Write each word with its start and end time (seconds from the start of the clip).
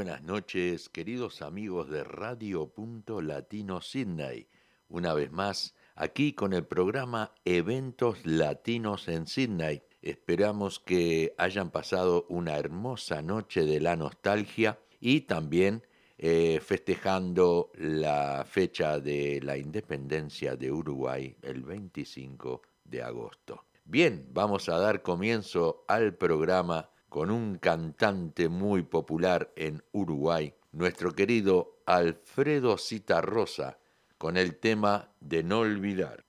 Buenas 0.00 0.22
noches, 0.22 0.88
queridos 0.88 1.42
amigos 1.42 1.90
de 1.90 2.04
Radio 2.04 2.68
Punto 2.68 3.20
Latino 3.20 3.82
Sydney. 3.82 4.48
Una 4.88 5.12
vez 5.12 5.30
más, 5.30 5.74
aquí 5.94 6.32
con 6.32 6.54
el 6.54 6.64
programa 6.64 7.34
Eventos 7.44 8.24
Latinos 8.24 9.08
en 9.08 9.26
Sydney. 9.26 9.82
Esperamos 10.00 10.80
que 10.80 11.34
hayan 11.36 11.70
pasado 11.70 12.24
una 12.30 12.56
hermosa 12.56 13.20
noche 13.20 13.66
de 13.66 13.78
la 13.78 13.94
nostalgia 13.94 14.78
y 15.00 15.20
también 15.20 15.82
eh, 16.16 16.60
festejando 16.64 17.70
la 17.74 18.46
fecha 18.48 19.00
de 19.00 19.42
la 19.42 19.58
independencia 19.58 20.56
de 20.56 20.72
Uruguay 20.72 21.36
el 21.42 21.62
25 21.62 22.62
de 22.84 23.02
agosto. 23.02 23.66
Bien, 23.84 24.30
vamos 24.32 24.70
a 24.70 24.78
dar 24.78 25.02
comienzo 25.02 25.84
al 25.88 26.14
programa 26.14 26.88
con 27.10 27.30
un 27.30 27.58
cantante 27.58 28.48
muy 28.48 28.82
popular 28.82 29.52
en 29.56 29.82
Uruguay, 29.92 30.54
nuestro 30.72 31.12
querido 31.12 31.82
Alfredo 31.84 32.78
Citarrosa, 32.78 33.78
con 34.16 34.36
el 34.36 34.56
tema 34.56 35.10
de 35.20 35.42
no 35.42 35.58
olvidar. 35.58 36.24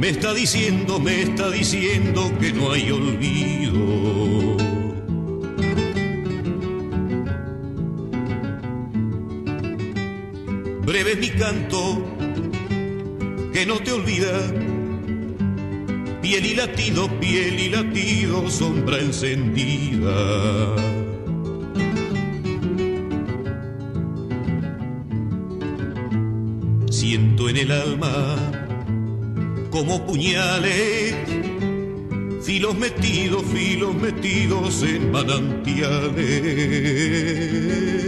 Me 0.00 0.08
está 0.08 0.34
diciendo, 0.34 0.98
me 0.98 1.22
está 1.22 1.48
diciendo 1.48 2.28
que 2.40 2.52
no 2.52 2.72
hay 2.72 2.90
olvido. 2.90 4.56
Breve 10.84 11.14
mi 11.14 11.28
canto, 11.28 12.04
que 13.52 13.64
no 13.64 13.78
te 13.78 13.92
olvida. 13.92 14.40
Piel 16.20 16.46
y 16.46 16.54
latido, 16.56 17.08
piel 17.20 17.60
y 17.60 17.68
latido, 17.68 18.50
sombra 18.50 18.98
encendida. 18.98 20.77
Como 29.78 30.04
puñales, 30.04 31.14
filos 32.42 32.76
metidos, 32.76 33.44
filos 33.44 33.94
metidos 33.94 34.82
en 34.82 35.12
manantiales. 35.12 38.07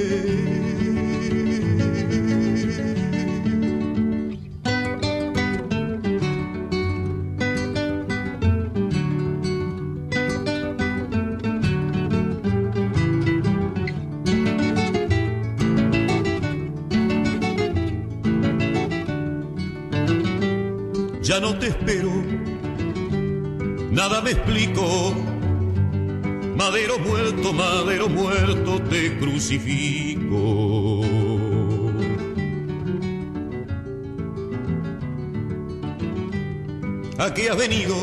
Me 24.30 24.38
explico. 24.38 25.14
Madero 26.56 26.98
muerto, 26.98 27.52
madero 27.52 28.08
muerto, 28.08 28.80
te 28.82 29.18
crucifico. 29.18 31.02
¿A 37.18 37.34
qué 37.34 37.50
has 37.50 37.56
venido? 37.56 37.94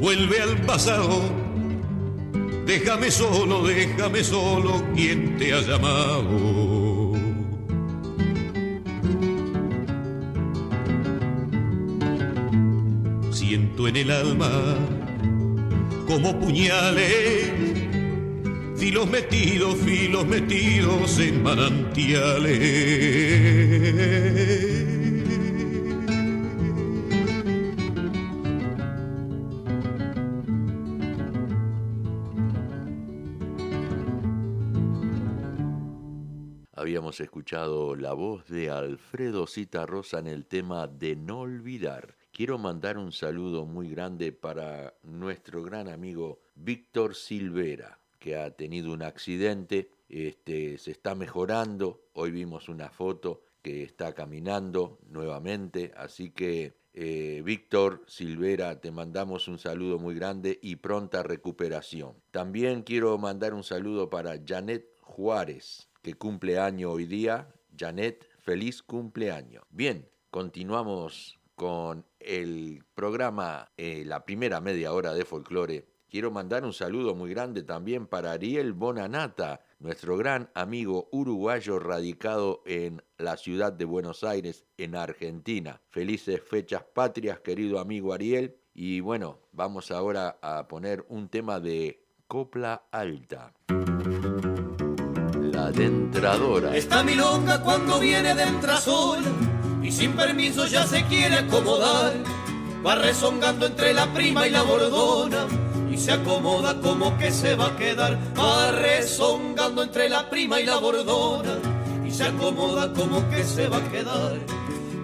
Vuelve 0.00 0.40
al 0.40 0.60
pasado. 0.62 1.20
Déjame 2.66 3.10
solo, 3.10 3.66
déjame 3.66 4.22
solo, 4.24 4.82
quien 4.94 5.36
te 5.36 5.52
ha 5.54 5.60
llamado. 5.60 6.87
En 13.54 13.96
el 13.96 14.10
alma 14.10 14.76
como 16.06 16.38
puñales, 16.38 17.50
filos 18.76 19.08
metidos, 19.08 19.74
filos 19.76 20.26
metidos 20.26 21.18
en 21.18 21.42
manantiales. 21.42 22.58
Habíamos 36.74 37.18
escuchado 37.20 37.96
la 37.96 38.12
voz 38.12 38.46
de 38.48 38.68
Alfredo 38.68 39.46
Cita 39.46 39.86
Rosa 39.86 40.18
en 40.18 40.26
el 40.26 40.44
tema 40.44 40.86
de 40.86 41.16
No 41.16 41.40
Olvidar. 41.40 42.17
Quiero 42.38 42.56
mandar 42.56 42.98
un 42.98 43.10
saludo 43.10 43.66
muy 43.66 43.90
grande 43.90 44.30
para 44.30 44.94
nuestro 45.02 45.64
gran 45.64 45.88
amigo 45.88 46.38
Víctor 46.54 47.16
Silvera, 47.16 47.98
que 48.20 48.36
ha 48.36 48.52
tenido 48.52 48.92
un 48.92 49.02
accidente, 49.02 49.90
este, 50.08 50.78
se 50.78 50.92
está 50.92 51.16
mejorando, 51.16 52.00
hoy 52.12 52.30
vimos 52.30 52.68
una 52.68 52.90
foto 52.90 53.42
que 53.60 53.82
está 53.82 54.14
caminando 54.14 55.00
nuevamente, 55.10 55.90
así 55.96 56.30
que 56.30 56.74
eh, 56.94 57.42
Víctor 57.44 58.04
Silvera, 58.06 58.80
te 58.80 58.92
mandamos 58.92 59.48
un 59.48 59.58
saludo 59.58 59.98
muy 59.98 60.14
grande 60.14 60.60
y 60.62 60.76
pronta 60.76 61.24
recuperación. 61.24 62.14
También 62.30 62.84
quiero 62.84 63.18
mandar 63.18 63.52
un 63.52 63.64
saludo 63.64 64.10
para 64.10 64.38
Janet 64.46 64.86
Juárez, 65.00 65.88
que 66.02 66.14
cumple 66.14 66.60
año 66.60 66.92
hoy 66.92 67.06
día. 67.06 67.52
Janet, 67.76 68.28
feliz 68.38 68.80
cumpleaños. 68.80 69.64
Bien, 69.70 70.08
continuamos 70.30 71.38
con 71.58 72.06
el 72.28 72.84
programa 72.94 73.72
eh, 73.78 74.04
La 74.04 74.24
primera 74.24 74.60
media 74.60 74.92
hora 74.92 75.14
de 75.14 75.24
folclore, 75.24 75.88
quiero 76.10 76.30
mandar 76.30 76.64
un 76.64 76.74
saludo 76.74 77.14
muy 77.14 77.30
grande 77.30 77.62
también 77.62 78.06
para 78.06 78.32
Ariel 78.32 78.74
Bonanata, 78.74 79.62
nuestro 79.78 80.16
gran 80.18 80.50
amigo 80.54 81.08
uruguayo 81.10 81.78
radicado 81.78 82.62
en 82.66 83.02
la 83.16 83.38
ciudad 83.38 83.72
de 83.72 83.86
Buenos 83.86 84.24
Aires, 84.24 84.66
en 84.76 84.94
Argentina. 84.94 85.80
Felices 85.88 86.42
fechas 86.42 86.84
patrias, 86.94 87.40
querido 87.40 87.80
amigo 87.80 88.12
Ariel. 88.12 88.56
Y 88.74 89.00
bueno, 89.00 89.38
vamos 89.52 89.90
ahora 89.90 90.38
a 90.42 90.68
poner 90.68 91.04
un 91.08 91.28
tema 91.28 91.60
de 91.60 92.04
copla 92.26 92.88
alta. 92.92 93.54
La 95.34 95.72
dentradora. 95.72 96.76
Está 96.76 97.02
milonga 97.02 97.62
cuando 97.62 97.98
viene 97.98 98.34
de 98.34 98.42
y 99.88 99.92
sin 99.92 100.12
permiso 100.12 100.66
ya 100.66 100.86
se 100.86 101.02
quiere 101.04 101.34
acomodar. 101.34 102.12
Va 102.86 102.96
rezongando 102.96 103.64
entre 103.64 103.94
la 103.94 104.12
prima 104.12 104.46
y 104.46 104.50
la 104.50 104.60
bordona 104.60 105.46
y 105.90 105.96
se 105.96 106.12
acomoda 106.12 106.78
como 106.82 107.16
que 107.16 107.32
se 107.32 107.56
va 107.56 107.68
a 107.68 107.76
quedar. 107.76 108.18
Va 108.38 108.70
rezongando 108.70 109.82
entre 109.82 110.10
la 110.10 110.28
prima 110.28 110.60
y 110.60 110.66
la 110.66 110.76
bordona 110.76 111.56
y 112.06 112.10
se 112.10 112.24
acomoda 112.24 112.92
como 112.92 113.26
que 113.30 113.42
se 113.44 113.66
va 113.66 113.78
a 113.78 113.88
quedar. 113.90 114.38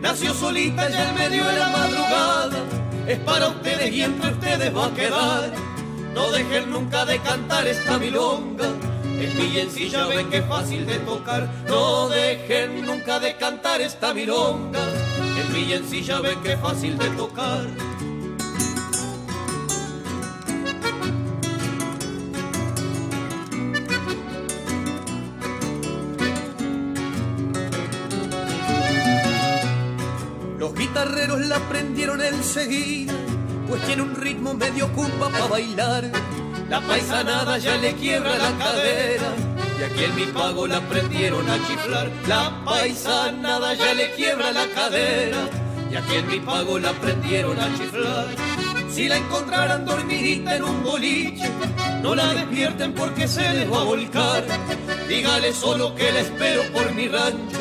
Nació 0.03 0.35
solita 0.35 0.91
ya 0.91 1.09
en 1.09 1.15
medio 1.15 1.45
de 1.47 1.59
la 1.59 1.69
madrugada, 1.71 2.59
es 3.07 3.19
para 3.21 3.49
ustedes 3.49 3.91
y 3.91 4.03
entre 4.03 4.33
ustedes 4.33 4.77
va 4.77 4.87
a 4.87 4.95
quedar. 4.95 5.53
No 6.13 6.31
dejen 6.31 6.71
nunca 6.71 7.07
de 7.07 7.19
cantar 7.21 7.67
esta 7.67 7.99
milonga 7.99 8.69
el 9.21 9.91
ya 9.91 10.07
ven 10.07 10.29
que 10.31 10.43
fácil 10.43 10.87
de 10.87 10.99
tocar, 11.01 11.49
no 11.69 12.09
dejen 12.09 12.85
nunca 12.85 13.19
de 13.19 13.37
cantar 13.37 13.81
esta 13.81 14.13
milonga. 14.13 14.81
El 15.55 16.03
ya 16.03 16.21
ven 16.21 16.41
que 16.43 16.57
fácil 16.57 16.99
de 16.99 17.09
tocar. 17.11 17.67
Los 30.59 30.75
guitarreros 30.75 31.41
la 31.47 31.57
aprendieron 31.57 32.21
enseguida, 32.23 33.13
pues 33.69 33.83
tiene 33.83 34.03
un 34.03 34.15
ritmo 34.15 34.55
medio 34.55 34.93
cumba 34.93 35.29
para 35.31 35.47
bailar 35.47 36.11
la 36.69 36.81
paisanada 36.81 37.59
ya 37.59 37.77
le 37.77 37.93
quiebra 37.95 38.37
la 38.37 38.53
cadera 38.59 39.33
y 39.79 39.83
aquí 39.83 40.05
en 40.05 40.15
mi 40.17 40.27
pago 40.27 40.67
la 40.67 40.79
aprendieron 40.79 41.49
a 41.49 41.57
chiflar. 41.67 42.11
La 42.29 42.65
paisanada 42.65 43.75
ya 43.75 43.95
le 43.95 44.11
quiebra 44.13 44.53
la 44.53 44.67
cadera 44.69 45.49
y 45.91 45.97
aquí 45.97 46.17
en 46.17 46.29
mi 46.29 46.41
pago 46.41 46.79
la 46.79 46.91
aprendieron 46.91 47.59
a 47.59 47.67
chiflar. 47.77 48.27
Si 48.91 49.09
la 49.09 49.17
encontraran 49.17 49.85
dormidita 49.85 50.57
en 50.57 50.63
un 50.63 50.83
boliche, 50.85 51.51
no 52.03 52.15
la 52.15 52.33
despierten 52.33 52.93
porque 52.95 53.27
se 53.27 53.43
les 53.53 53.71
va 53.71 53.81
a 53.81 53.85
volcar. 53.85 54.45
Dígale 55.09 55.53
solo 55.53 55.95
que 55.95 56.13
la 56.13 56.21
espero 56.21 56.63
por 56.73 56.95
mi 56.95 57.09
rancho, 57.09 57.59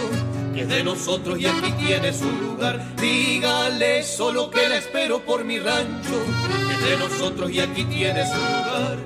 que 0.53 0.61
es 0.61 0.67
de 0.67 0.83
nosotros 0.83 1.39
y 1.39 1.47
aquí 1.47 1.71
tiene 1.83 2.13
su 2.13 2.31
lugar. 2.31 2.79
Dígale 2.97 4.03
solo 4.03 4.51
que 4.51 4.69
la 4.69 4.77
espero 4.77 5.25
por 5.25 5.43
mi 5.43 5.57
rancho, 5.57 6.23
de 6.83 6.97
nosotros 6.97 7.51
y 7.51 7.59
aquí 7.59 7.83
tiene 7.85 8.25
su 8.25 8.35
lugar. 8.35 8.97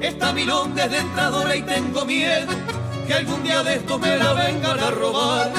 Esta 0.00 0.32
milonga 0.32 0.84
es 0.84 0.90
de 0.90 0.98
entradora 0.98 1.56
y 1.56 1.62
tengo 1.62 2.04
miedo 2.04 2.52
que 3.06 3.14
algún 3.14 3.42
día 3.42 3.62
de 3.62 3.74
esto 3.74 3.98
me 3.98 4.16
la 4.16 4.32
vengan 4.34 4.78
a 4.78 4.90
robar, 4.90 5.52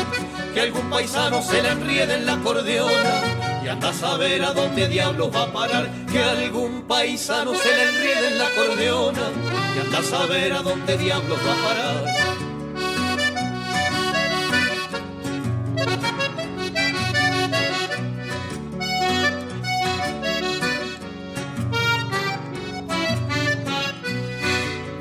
que 0.54 0.62
algún 0.62 0.90
paisano 0.90 1.42
se 1.42 1.62
la 1.62 1.72
enriede 1.72 2.16
en 2.16 2.26
la 2.26 2.34
acordeona 2.34 3.22
y 3.64 3.68
anda 3.68 3.90
a 3.90 3.94
saber 3.94 4.44
a 4.44 4.54
dónde 4.54 4.88
diablos 4.88 5.30
va 5.36 5.44
a 5.44 5.54
parar, 5.54 5.90
que 6.12 6.24
algún 6.24 6.84
paisano 6.84 7.54
se 7.56 7.70
la 7.70 7.84
enriede 7.90 8.28
en 8.30 8.38
la 8.38 8.48
acordeona 8.48 9.32
y 9.76 9.80
anda 9.86 10.00
a 10.00 10.04
saber 10.04 10.54
a 10.54 10.62
dónde 10.62 10.98
diablos 10.98 11.40
va 11.46 11.54
a 11.54 11.68
parar. 11.68 12.29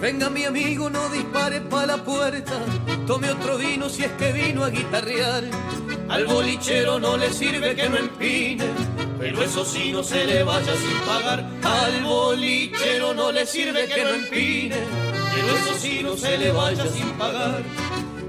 Venga 0.08 0.30
mi 0.30 0.46
amigo, 0.46 0.88
no 0.88 1.06
dispare 1.10 1.60
pa' 1.60 1.84
la 1.84 1.98
puerta. 2.02 2.54
Tome 3.06 3.30
otro 3.30 3.58
vino 3.58 3.90
si 3.90 4.04
es 4.04 4.12
que 4.12 4.32
vino 4.32 4.64
a 4.64 4.70
guitarrear. 4.70 5.44
Al 6.08 6.24
bolichero 6.24 6.98
no 6.98 7.18
le 7.18 7.30
sirve 7.30 7.76
que 7.76 7.90
no 7.90 7.98
empine, 7.98 8.64
pero 9.18 9.42
eso 9.42 9.66
sí 9.66 9.92
no 9.92 10.02
se 10.02 10.24
le 10.24 10.42
vaya 10.44 10.74
sin 10.76 10.98
pagar. 11.06 11.46
Al 11.62 12.02
bolichero 12.04 13.12
no 13.12 13.30
le 13.30 13.44
sirve 13.44 13.86
que 13.86 14.02
no 14.02 14.10
empine, 14.14 14.76
pero 15.34 15.48
eso 15.58 15.74
sí 15.78 16.00
no 16.02 16.16
se 16.16 16.38
le 16.38 16.52
vaya 16.52 16.86
sin 16.86 17.10
pagar. 17.18 17.62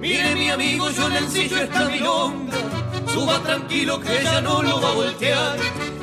Mire 0.01 0.35
mi 0.35 0.49
amigo, 0.49 0.89
yo 0.89 1.07
en 1.07 1.15
el 1.15 1.29
sitio 1.29 1.59
está 1.59 1.85
mi 1.85 1.99
longa. 1.99 2.57
Suba 3.07 3.41
tranquilo 3.41 4.01
que 4.01 4.19
ella 4.19 4.41
no 4.41 4.61
lo 4.61 4.81
va 4.81 4.89
a 4.89 4.95
voltear. 4.95 5.57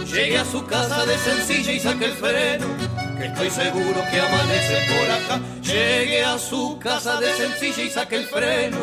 Llegue 0.06 0.38
a 0.38 0.44
su 0.46 0.64
casa 0.64 1.04
de 1.04 1.18
sencilla 1.18 1.72
y 1.72 1.80
saque 1.80 2.06
el 2.06 2.12
freno 2.12 2.85
que 3.16 3.26
estoy 3.26 3.50
seguro 3.50 4.00
que 4.10 4.20
amanece 4.20 4.76
por 4.92 5.10
acá. 5.10 5.40
Llegue 5.62 6.24
a 6.24 6.38
su 6.38 6.78
casa 6.78 7.18
de 7.20 7.32
sencilla 7.32 7.82
y 7.82 7.90
saque 7.90 8.16
el 8.16 8.26
freno, 8.26 8.78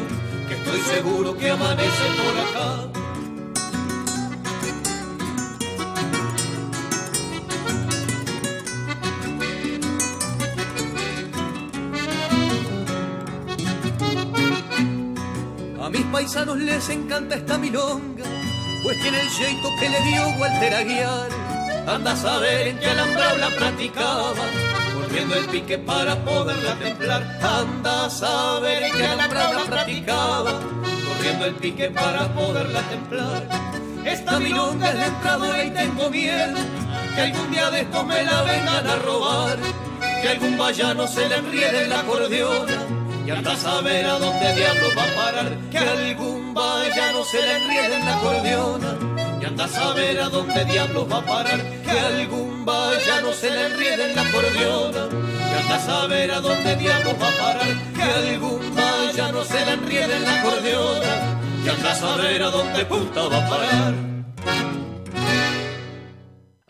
que 0.48 0.56
estoy 0.56 0.82
seguro 0.82 1.38
que 1.38 1.50
amanece 1.50 2.06
por 2.18 2.38
acá. 2.40 2.90
A 15.86 15.90
mis 15.90 16.06
paisanos 16.06 16.58
les 16.58 16.90
encanta 16.90 17.36
esta 17.36 17.58
milonga, 17.58 18.24
pues 18.84 19.02
tiene 19.02 19.22
el 19.22 19.30
jeito 19.30 19.70
que 19.80 19.90
le 19.90 20.02
dio 20.02 20.28
Walter 20.40 20.74
Aguiar 20.74 21.43
Anda 21.88 22.14
a 22.14 22.16
saber 22.16 22.68
en 22.68 22.80
qué 22.80 22.88
alambrado 22.88 23.38
la 23.38 23.50
practicaba, 23.50 24.34
volviendo 24.96 25.36
el 25.36 25.46
pique 25.48 25.78
para 25.78 26.16
poderla 26.16 26.76
templar. 26.76 27.40
Anda 27.42 28.06
a 28.06 28.10
saber 28.10 28.84
en 28.84 28.94
qué 28.94 29.06
alambrado 29.06 29.54
la 29.54 29.66
practicaba, 29.66 30.60
corriendo 31.08 31.46
el 31.46 31.56
pique 31.56 31.90
para 31.90 32.34
poderla 32.34 32.82
templar. 32.84 33.48
Esta 34.06 34.40
milonga 34.40 34.90
es 34.92 34.98
de 34.98 35.06
entradora 35.06 35.64
y 35.64 35.72
tengo 35.72 36.10
miedo 36.10 36.60
que 37.16 37.22
algún 37.22 37.52
día 37.52 37.70
de 37.70 37.82
esto 37.82 38.04
me 38.06 38.24
la 38.24 38.42
vengan 38.44 38.88
a 38.88 38.96
robar, 38.98 39.58
que 40.22 40.30
algún 40.30 40.58
vallano 40.58 41.06
se 41.06 41.28
le 41.28 41.36
enriede 41.36 41.84
en 41.84 41.90
la 41.90 42.00
acordeona 42.00 42.78
y 43.26 43.32
anda 43.32 43.54
a 43.54 43.58
saber 43.58 44.06
a 44.06 44.20
dónde 44.20 44.56
diablos 44.56 44.92
va 44.98 45.04
a 45.04 45.26
parar, 45.26 45.58
que 45.70 45.78
algún 45.78 46.54
vallano 46.54 47.24
se 47.26 47.42
le 47.42 47.56
enriede 47.58 47.96
en 47.96 48.06
la 48.06 48.18
acordeona 48.18 49.13
y 49.44 49.46
anda 49.46 49.66
a 49.66 49.68
saber 49.68 50.22
a 50.22 50.30
dónde 50.30 50.64
diablos 50.64 51.06
va 51.12 51.18
a 51.18 51.26
parar, 51.26 51.62
que 51.84 51.92
algún 51.92 52.64
vallano 52.64 53.34
se 53.34 53.52
le 53.52 53.66
enriede 53.66 54.10
en 54.10 54.16
la 54.16 54.22
acordeona, 54.22 55.10
y 55.12 55.62
anda 55.62 55.76
a 55.76 55.80
saber 55.82 56.32
a 56.32 56.40
dónde 56.40 56.76
diablos 56.78 57.16
va 57.22 57.28
a 57.28 57.32
parar, 57.32 57.94
que 57.94 58.04
algún 58.04 58.74
vallano 58.74 59.44
se 59.44 59.66
le 59.66 59.74
enriede 59.74 60.16
en 60.16 60.24
la 60.24 60.40
acordeona, 60.40 61.42
y 61.66 61.68
anda 61.68 61.92
a 61.92 61.96
saber 61.96 62.42
a 62.42 62.50
dónde 62.52 62.86
puta 62.86 63.24
va 63.24 63.46
a 63.46 63.50
parar. 63.50 64.13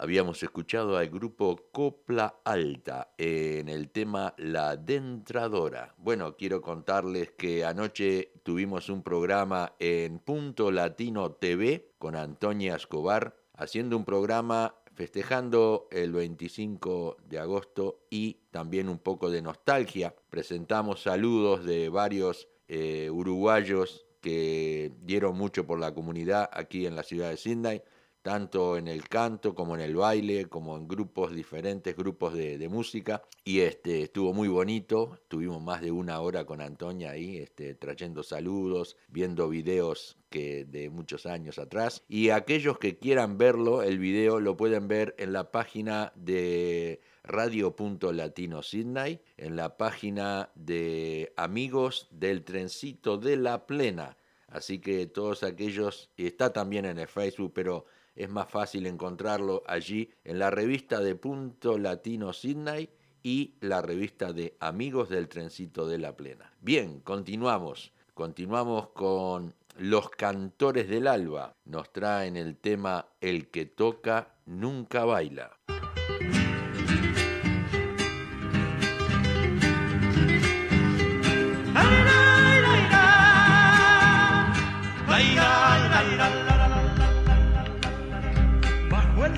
Habíamos 0.04 0.44
escuchado 0.44 0.98
al 0.98 1.08
grupo 1.08 1.70
Copla 1.72 2.42
Alta 2.44 3.14
en 3.18 3.70
el 3.70 3.90
tema 3.90 4.34
La 4.36 4.76
Dentradora. 4.76 5.96
Bueno, 5.98 6.36
quiero 6.36 6.62
contarles 6.62 7.32
que 7.32 7.64
anoche 7.64 8.34
tuvimos 8.44 8.90
un 8.90 9.02
programa 9.02 9.76
en 9.80 10.20
Punto 10.20 10.72
Latino 10.72 11.32
TV 11.32 11.94
con 12.00 12.18
Antonia 12.18 12.76
Escobar, 12.76 13.38
haciendo 13.54 13.96
un 13.96 14.04
programa 14.04 14.76
festejando 14.94 15.88
el 15.90 16.12
25 16.12 17.16
de 17.24 17.40
agosto 17.40 18.02
y 18.10 18.42
también 18.52 18.90
un 18.90 19.00
poco 19.00 19.32
de 19.32 19.42
nostalgia. 19.42 20.14
Presentamos 20.30 21.02
saludos 21.02 21.64
de 21.64 21.88
varios 21.88 22.50
eh, 22.68 23.10
uruguayos 23.10 24.06
que 24.20 24.92
dieron 25.00 25.38
mucho 25.38 25.66
por 25.66 25.80
la 25.80 25.94
comunidad 25.94 26.50
aquí 26.52 26.86
en 26.86 26.98
la 26.98 27.04
ciudad 27.04 27.30
de 27.30 27.38
Sydney 27.38 27.82
tanto 28.24 28.78
en 28.78 28.88
el 28.88 29.08
canto 29.10 29.54
como 29.54 29.76
en 29.76 29.82
el 29.82 29.96
baile, 29.98 30.46
como 30.46 30.78
en 30.78 30.88
grupos 30.88 31.36
diferentes, 31.36 31.96
grupos 31.96 32.34
de, 32.34 32.68
música. 32.70 33.22
Y 33.44 33.60
este, 33.60 34.04
estuvo 34.04 34.34
muy 34.34 34.48
bonito, 34.48 35.20
tuvimos 35.28 35.62
más 35.62 35.82
de 35.82 35.92
una 35.92 36.22
hora 36.22 36.46
con 36.46 36.62
Antonia 36.62 37.12
ahí, 37.12 37.38
este, 37.38 37.76
trayendo 37.76 38.24
saludos, 38.24 38.96
viendo 39.10 39.50
videos 39.50 40.18
que 40.30 40.64
de 40.64 40.90
muchos 40.90 41.26
años 41.26 41.60
atrás. 41.60 42.04
Y 42.08 42.30
aquellos 42.30 42.80
que 42.80 42.98
quieran 42.98 43.38
verlo, 43.38 43.84
el 43.84 44.00
video 44.00 44.40
lo 44.40 44.56
pueden 44.56 44.88
ver 44.88 45.14
en 45.20 45.34
la 45.34 45.52
página 45.52 46.14
de 46.16 47.02
Radio.Latino 47.24 48.64
Sydney, 48.64 49.20
en 49.36 49.58
la 49.58 49.76
página 49.76 50.50
de 50.56 51.34
Amigos 51.36 52.08
del 52.10 52.46
Trencito 52.46 53.18
de 53.18 53.36
la 53.36 53.68
Plena. 53.68 54.16
Así 54.48 54.80
que 54.80 55.08
todos 55.08 55.44
aquellos, 55.44 56.12
y 56.16 56.28
está 56.28 56.54
también 56.54 56.86
en 56.86 57.00
el 57.00 57.08
Facebook, 57.08 57.52
pero 57.56 57.86
es 58.16 58.30
más 58.30 58.50
fácil 58.50 58.86
encontrarlo 58.86 59.64
allí 59.68 60.10
en 60.24 60.40
la 60.40 60.50
revista 60.50 61.00
de 61.00 61.16
Punto 61.16 61.78
Latino 61.78 62.34
Sydney 62.34 62.90
y 63.24 63.56
la 63.62 63.82
revista 63.82 64.34
de 64.34 64.56
Amigos 64.60 65.10
del 65.10 65.30
Trencito 65.30 65.88
de 65.88 65.98
la 65.98 66.16
Plena. 66.16 66.54
Bien, 66.62 67.00
continuamos. 67.00 67.94
Continuamos 68.14 68.90
con 68.90 69.56
Los 69.78 70.10
Cantores 70.10 70.88
del 70.88 71.08
Alba. 71.08 71.56
Nos 71.66 71.92
traen 71.92 72.38
el 72.38 72.58
tema 72.58 73.08
El 73.22 73.50
que 73.50 73.66
toca 73.66 74.36
nunca 74.46 75.06
baila. 75.06 75.58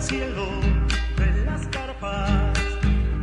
Cielo 0.05 0.47
de 1.17 1.45
las 1.45 1.65
carpas. 1.67 2.53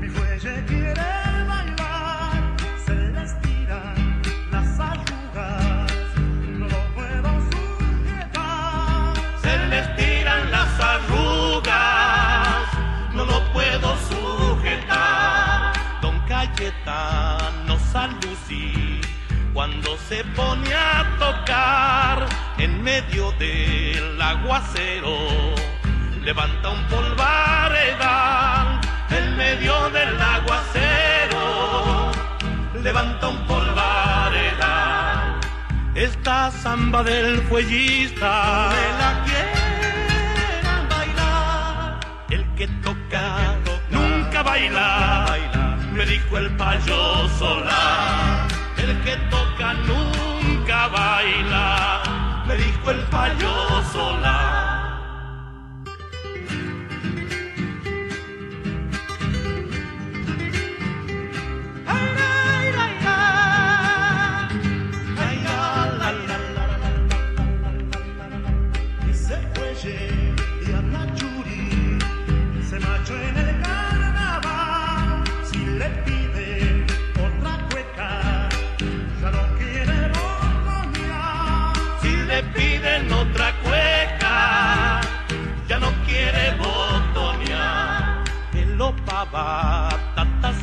Mi 0.00 0.08
fuelle 0.08 0.64
quiere 0.64 1.10
bailar, 1.46 2.56
se 2.84 2.94
les 3.16 3.40
tiran 3.42 4.22
las 4.50 4.80
arrugas, 4.80 5.92
no 6.58 6.66
lo 6.66 6.82
puedo 6.96 7.30
sujetar. 7.52 9.14
Se 9.42 9.56
les 9.68 9.96
tiran 9.96 10.50
las 10.50 10.80
arrugas, 10.80 12.66
no 13.14 13.24
lo 13.26 13.52
puedo 13.52 13.96
sujetar. 14.10 15.72
Don 16.00 16.18
Cayetano 16.26 17.78
San 17.92 18.10
Lucí, 18.22 19.00
cuando 19.52 19.96
se 20.08 20.24
pone 20.36 20.74
a 20.74 21.16
tocar 21.20 22.26
en 22.58 22.82
medio 22.82 23.30
del 23.38 24.20
aguacero 24.20 25.62
levanta 26.24 26.70
un 26.70 26.82
polvaredal 26.84 28.80
en 29.10 29.36
medio 29.36 29.90
del 29.90 30.20
aguacero, 30.20 32.10
levanta 32.82 33.28
un 33.28 33.46
polvaredal. 33.46 35.40
Esta 35.94 36.50
samba 36.50 37.02
del 37.02 37.42
fuellista. 37.42 38.70
Me 38.72 38.88
la 39.02 39.24
quieran 39.26 40.88
bailar, 40.88 42.00
el 42.30 42.44
que 42.54 42.68
toca, 42.86 43.56
nunca 43.90 44.42
baila, 44.42 45.26
me 45.92 46.06
dijo 46.06 46.38
el 46.38 46.50
payo 46.56 47.28
solar, 47.38 48.46
el 48.78 49.00
que 49.02 49.16
toca 49.28 49.74
nunca 49.74 50.88
baila, 50.88 52.02
me 52.46 52.56
dijo 52.56 52.90
el 52.90 53.00
payoso 53.10 54.18
la. 54.20 54.41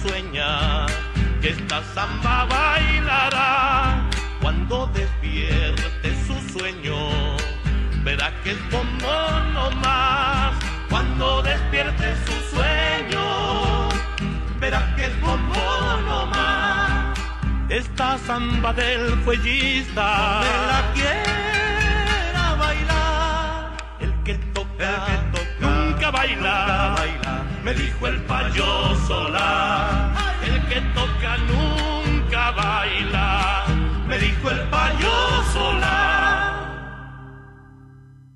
Sueña 0.02 0.86
que 1.42 1.50
esta 1.50 1.84
samba 1.94 2.46
bailará 2.46 4.10
cuando 4.42 4.88
despierte 4.88 6.16
su 6.26 6.36
sueño. 6.58 6.98
Verá 8.04 8.32
que 8.44 8.52
es 8.52 8.72
bombón 8.72 9.54
no 9.54 9.72
más 9.72 10.56
cuando 10.90 11.42
despierte 11.42 12.16
su 12.26 12.56
sueño. 12.56 13.90
Verá 14.60 14.96
que 14.96 15.06
es 15.06 15.22
bombón 15.22 16.06
no 16.06 16.26
más. 16.28 17.20
Esta 17.70 18.18
samba 18.18 18.74
del 18.74 19.18
fuellista 19.24 20.42
dijo 27.80 28.08
el 28.08 28.24
payoso 28.26 29.30
la. 29.30 30.14
El 30.46 30.68
que 30.68 30.82
toca 30.94 31.38
nunca 31.38 32.52
baila. 32.52 33.66
Me 34.08 34.18
dijo 34.18 34.50
el 34.50 34.70
payoso 34.70 35.74
la. 35.80 36.10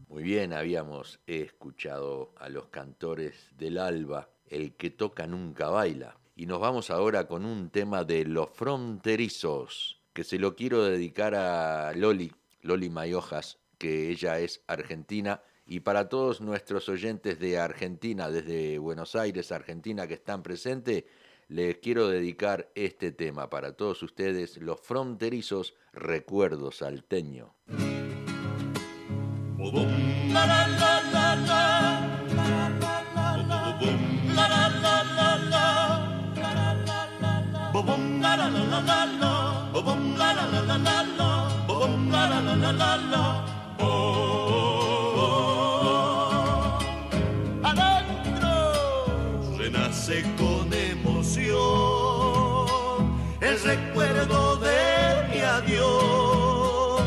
Muy 0.08 0.24
bien, 0.24 0.54
habíamos 0.54 1.20
escuchado 1.28 2.34
a 2.38 2.50
los 2.50 2.68
cantores 2.68 3.50
del 3.58 3.78
alba, 3.78 4.30
el 4.48 4.76
que 4.76 4.90
toca 4.90 5.28
nunca 5.28 5.70
baila. 5.70 6.18
Y 6.36 6.46
nos 6.46 6.60
vamos 6.60 6.90
ahora 6.90 7.28
con 7.28 7.46
un 7.46 7.70
tema 7.70 8.04
de 8.04 8.26
los 8.26 8.50
fronterizos, 8.52 10.02
que 10.14 10.24
se 10.24 10.40
lo 10.40 10.56
quiero 10.56 10.84
dedicar 10.84 11.36
a 11.36 11.94
Loli, 11.94 12.34
Loli 12.62 12.90
Mayojas, 12.90 13.60
que 13.78 14.10
ella 14.10 14.40
es 14.40 14.64
argentina. 14.68 15.42
Y 15.74 15.80
para 15.80 16.08
todos 16.08 16.40
nuestros 16.40 16.88
oyentes 16.88 17.40
de 17.40 17.58
Argentina, 17.58 18.30
desde 18.30 18.78
Buenos 18.78 19.16
Aires, 19.16 19.52
Argentina, 19.52 20.06
que 20.06 20.14
están 20.14 20.44
presentes, 20.44 21.06
les 21.48 21.80
quiero 21.80 22.10
dedicar 22.10 22.70
este 22.76 23.12
tema 23.12 23.50
para 23.50 23.76
todos 23.76 24.04
ustedes, 24.04 24.58
los 24.58 24.80
fronterizos 24.80 25.74
recuerdos 25.92 26.78
salteño. 26.78 27.56
La 30.32 30.64
recuerdo 53.62 54.56
de 54.58 55.28
mi 55.30 55.40
adiós. 55.42 57.02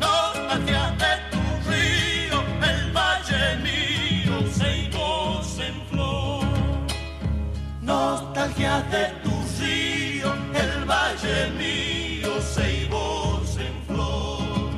Nostalgia 0.00 0.94
de 1.02 1.12
tu 1.30 1.70
río, 1.70 2.38
el 2.70 2.92
valle 2.92 3.56
mío, 3.66 4.34
Seibos 4.50 5.58
en 5.58 5.76
flor. 5.90 6.44
Nostalgia 7.82 8.80
de 8.90 9.04
tu 9.22 9.34
río, 9.60 10.32
el 10.54 10.84
valle 10.84 11.50
mío, 11.58 12.40
Seibos 12.40 13.56
en 13.56 13.74
flor. 13.86 14.70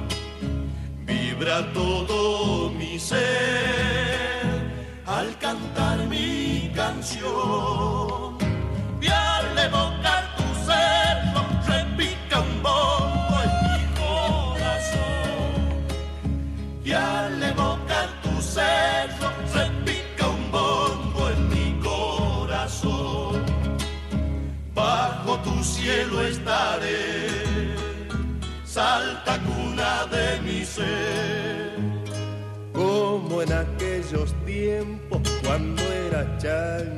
Vibra 1.06 1.72
todo 1.72 2.70
mi 2.70 2.98
ser 2.98 4.44
al 5.06 5.36
cantar 5.38 5.98
mi 6.08 6.72
canción. 6.74 7.93
Estaré, 26.34 27.28
salta 28.64 29.38
cuna 29.46 30.06
de 30.14 30.26
mi 30.42 30.64
ser. 30.64 31.74
Como 32.72 33.42
en 33.42 33.52
aquellos 33.52 34.34
tiempos 34.44 35.20
cuando 35.42 35.82
era 36.06 36.22
chango, 36.38 36.93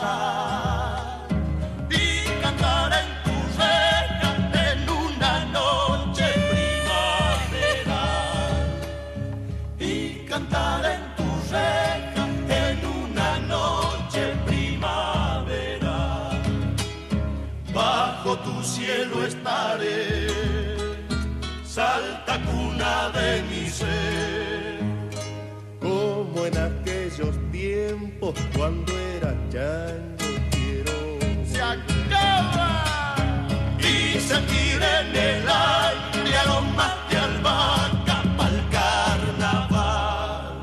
zorzal 0.00 1.28
y 1.90 2.24
cantar 2.40 2.92
en 2.92 3.08
tu 3.24 3.36
reja 3.58 4.30
en 4.70 4.80
una 4.88 5.32
noche 5.46 6.26
primaveral. 6.50 7.98
Y 9.78 9.92
cantar 10.26 10.84
en 10.86 11.02
tu 11.16 11.28
reja 11.50 12.24
en 12.48 12.78
una 12.86 13.30
noche 13.40 14.22
primaveral. 14.46 16.40
Bajo 17.74 18.38
tu 18.38 18.62
cielo 18.62 19.24
estaré 19.24 20.28
salta 21.64 22.40
cuna 22.46 23.10
de 23.10 23.42
mi 23.50 23.68
ser. 23.68 24.80
Como 25.80 26.46
en 26.46 26.56
aquellos 26.58 27.34
tiempos 27.52 28.34
cuando 28.56 28.92
chango, 29.50 30.24
quiero 30.52 30.92
se 31.44 31.60
acaba 31.60 33.16
y 33.78 34.20
sentir 34.20 34.80
en 34.80 35.16
el 35.16 35.48
aire 35.48 36.36
aromas 36.36 37.10
de 37.10 37.16
albahaca 37.16 38.22
pa'l 38.36 38.70
carnaval. 38.70 40.54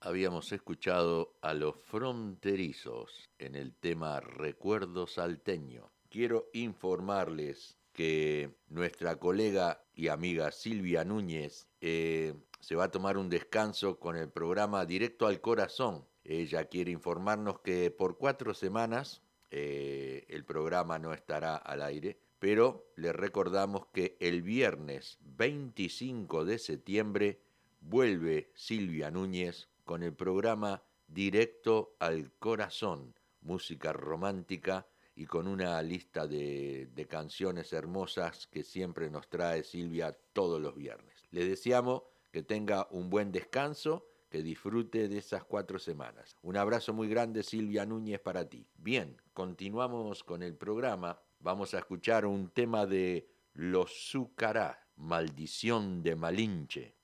Habíamos 0.00 0.50
escuchado 0.50 1.38
a 1.40 1.54
los 1.54 1.76
fronterizos 1.76 3.30
en 3.38 3.54
el 3.54 3.72
tema 3.74 4.18
Recuerdo 4.20 5.06
Salteño. 5.06 5.92
Quiero 6.10 6.48
informarles 6.54 7.76
que 7.92 8.56
nuestra 8.68 9.16
colega 9.16 9.84
y 9.94 10.08
amiga 10.08 10.50
Silvia 10.50 11.04
Núñez 11.04 11.68
eh, 11.80 12.34
se 12.60 12.74
va 12.74 12.84
a 12.84 12.90
tomar 12.90 13.16
un 13.16 13.28
descanso 13.28 13.98
con 13.98 14.16
el 14.16 14.28
programa 14.28 14.84
Directo 14.84 15.26
al 15.26 15.40
Corazón. 15.40 16.04
Ella 16.28 16.66
quiere 16.66 16.90
informarnos 16.90 17.60
que 17.60 17.90
por 17.90 18.18
cuatro 18.18 18.52
semanas 18.52 19.22
eh, 19.50 20.26
el 20.28 20.44
programa 20.44 20.98
no 20.98 21.14
estará 21.14 21.56
al 21.56 21.80
aire, 21.80 22.20
pero 22.38 22.92
le 22.96 23.14
recordamos 23.14 23.86
que 23.94 24.18
el 24.20 24.42
viernes 24.42 25.16
25 25.22 26.44
de 26.44 26.58
septiembre 26.58 27.40
vuelve 27.80 28.50
Silvia 28.54 29.10
Núñez 29.10 29.68
con 29.84 30.02
el 30.02 30.12
programa 30.12 30.82
Directo 31.06 31.96
al 31.98 32.30
Corazón, 32.38 33.14
música 33.40 33.94
romántica 33.94 34.86
y 35.16 35.24
con 35.24 35.48
una 35.48 35.80
lista 35.80 36.26
de, 36.26 37.06
canciones 37.08 37.72
hermosas 37.72 38.46
que 38.48 38.62
siempre 38.62 39.08
nos 39.08 39.30
trae 39.30 39.64
Silvia 39.64 40.14
todos 40.34 40.60
los 40.60 40.76
viernes. 40.76 41.26
Le 41.30 41.46
deseamos 41.48 42.02
que 42.30 42.42
tenga 42.42 42.86
un 42.90 43.08
buen 43.08 43.32
descanso, 43.32 44.06
que 44.28 44.42
disfrute 44.42 45.08
de 45.08 45.18
esas 45.18 45.44
cuatro 45.44 45.78
semanas. 45.78 46.36
Un 46.42 46.56
abrazo 46.56 46.92
muy 46.92 47.08
grande 47.08 47.42
Silvia 47.42 47.86
Núñez 47.86 48.20
para 48.20 48.48
ti. 48.48 48.66
Bien, 48.76 49.16
continuamos 49.32 50.24
con 50.24 50.42
el 50.42 50.54
programa. 50.54 51.20
Vamos 51.40 51.74
a 51.74 51.78
escuchar 51.78 52.26
un 52.26 52.50
tema 52.50 52.86
de 52.86 53.30
Los 53.54 54.10
Zúcará, 54.10 54.86
Maldición 54.96 56.02
de 56.02 56.16
Malinche. 56.16 56.94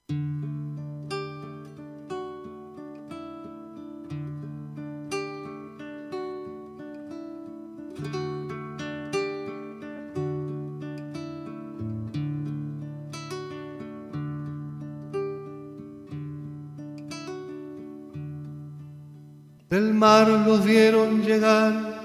Vieron 20.65 21.23
llegar. 21.23 22.03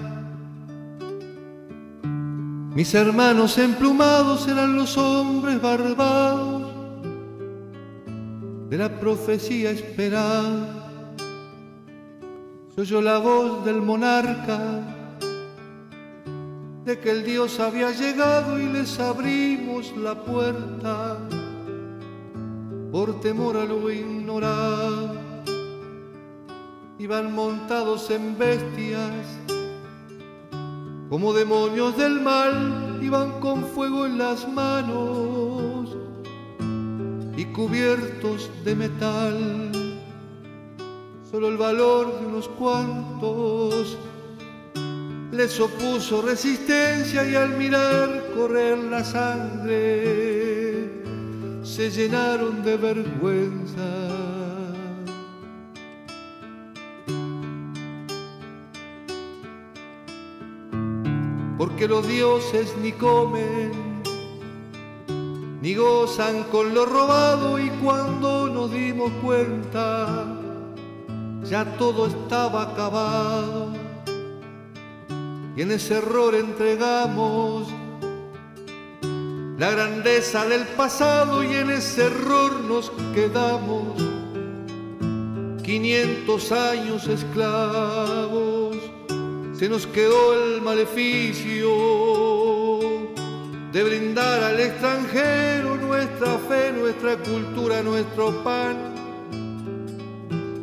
Mis 2.76 2.94
hermanos 2.94 3.58
emplumados 3.58 4.48
eran 4.48 4.76
los 4.76 4.98
hombres 4.98 5.62
barbados 5.62 6.72
de 8.70 8.78
la 8.78 9.00
profecía 9.00 9.72
esperada. 9.72 10.76
Se 12.76 12.82
oyó 12.82 13.02
la 13.02 13.18
voz 13.18 13.66
del 13.66 13.82
monarca 13.82 14.82
de 16.86 17.00
que 17.00 17.12
el 17.12 17.24
Dios 17.24 17.60
había 17.60 17.92
llegado 17.92 18.60
y 18.60 18.68
les 18.68 19.00
abrimos 19.00 19.94
la 19.98 20.16
puerta 20.16 21.18
por 22.92 23.20
temor 23.20 23.58
a 23.58 23.66
lo 23.66 23.92
ignorado 23.92 25.29
iban 27.00 27.34
montados 27.34 28.12
en 28.12 28.38
bestias, 28.38 29.26
como 31.10 31.34
demonios 31.34 31.98
del 31.98 32.20
mal, 32.20 33.00
iban 33.02 33.40
con 33.40 33.64
fuego 33.64 34.06
en 34.06 34.18
las 34.18 34.48
manos 34.48 35.96
y 37.38 37.46
cubiertos 37.46 38.52
de 38.66 38.76
metal. 38.76 39.72
Solo 41.32 41.48
el 41.48 41.58
valor 41.58 42.20
de 42.20 42.26
unos 42.28 42.50
cuantos 42.50 43.98
les 45.32 45.58
opuso 45.60 46.22
resistencia 46.22 47.26
y 47.26 47.34
al 47.34 47.56
mirar 47.58 48.26
correr 48.36 48.78
la 48.78 49.06
sangre 49.06 51.02
se 51.64 51.90
llenaron 51.90 52.62
de 52.62 52.76
vergüenza. 52.76 54.39
Porque 61.60 61.90
los 61.90 62.08
dioses 62.08 62.74
ni 62.82 62.94
comen, 62.94 64.02
ni 65.62 65.76
gozan 65.76 66.46
con 66.46 66.74
lo 66.74 66.86
robado 66.86 67.60
y 67.60 67.70
cuando 67.84 68.48
nos 68.48 68.72
dimos 68.72 69.12
cuenta, 69.22 70.26
ya 71.44 71.66
todo 71.78 72.08
estaba 72.08 72.62
acabado. 72.62 73.74
Y 75.58 75.62
en 75.62 75.72
ese 75.74 75.98
error 75.98 76.34
entregamos 76.34 77.68
la 79.58 79.70
grandeza 79.72 80.46
del 80.46 80.66
pasado 80.66 81.44
y 81.44 81.56
en 81.56 81.72
ese 81.72 82.06
error 82.06 82.62
nos 82.62 82.90
quedamos 83.14 84.02
500 85.62 86.52
años 86.54 87.06
esclavos 87.10 88.49
se 89.60 89.68
nos 89.68 89.86
quedó 89.88 90.42
el 90.42 90.62
maleficio 90.62 91.70
de 93.74 93.84
brindar 93.84 94.42
al 94.42 94.58
extranjero 94.58 95.76
nuestra 95.76 96.38
fe, 96.38 96.72
nuestra 96.72 97.18
cultura, 97.18 97.84
nuestro 97.84 98.42
pan, 98.42 98.78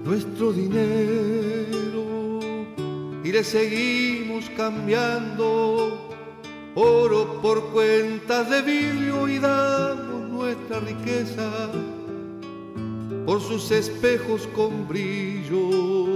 nuestro 0.02 0.50
dinero. 0.50 2.40
Y 3.22 3.32
le 3.32 3.44
seguimos 3.44 4.48
cambiando 4.56 6.08
oro 6.74 7.42
por 7.42 7.66
cuentas 7.72 8.48
de 8.48 8.62
vidrio 8.62 9.28
y 9.28 9.38
damos 9.38 10.26
nuestra 10.30 10.80
riqueza 10.80 11.70
por 13.26 13.42
sus 13.42 13.70
espejos 13.72 14.48
con 14.54 14.88
brillo 14.88 16.15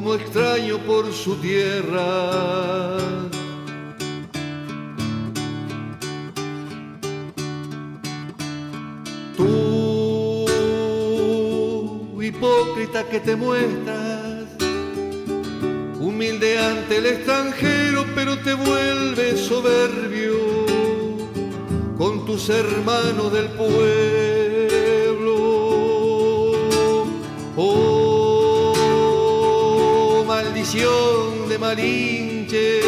como 0.00 0.14
extraño 0.14 0.78
por 0.78 1.12
su 1.12 1.36
tierra. 1.36 2.96
Tú, 9.36 10.46
hipócrita 12.18 13.04
que 13.10 13.20
te 13.20 13.36
muestras, 13.36 14.46
humilde 16.00 16.58
ante 16.58 16.96
el 16.96 17.04
extranjero, 17.04 18.06
pero 18.14 18.38
te 18.38 18.54
vuelves 18.54 19.38
soberbio 19.38 20.64
con 21.98 22.24
tus 22.24 22.48
hermanos 22.48 23.34
del 23.34 23.48
pueblo. 23.48 24.39
De 30.72 31.58
Malinche, 31.58 32.78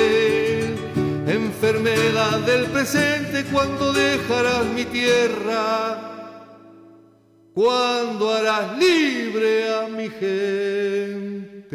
enfermedad 1.27 2.39
del 2.47 2.67
presente, 2.67 3.45
cuando 3.51 3.93
dejarás 3.93 4.65
mi 4.67 4.85
tierra, 4.85 5.99
cuando 7.53 8.31
harás 8.31 8.79
libre 8.79 9.75
a 9.75 9.89
mi 9.89 10.09
gente. 10.11 11.73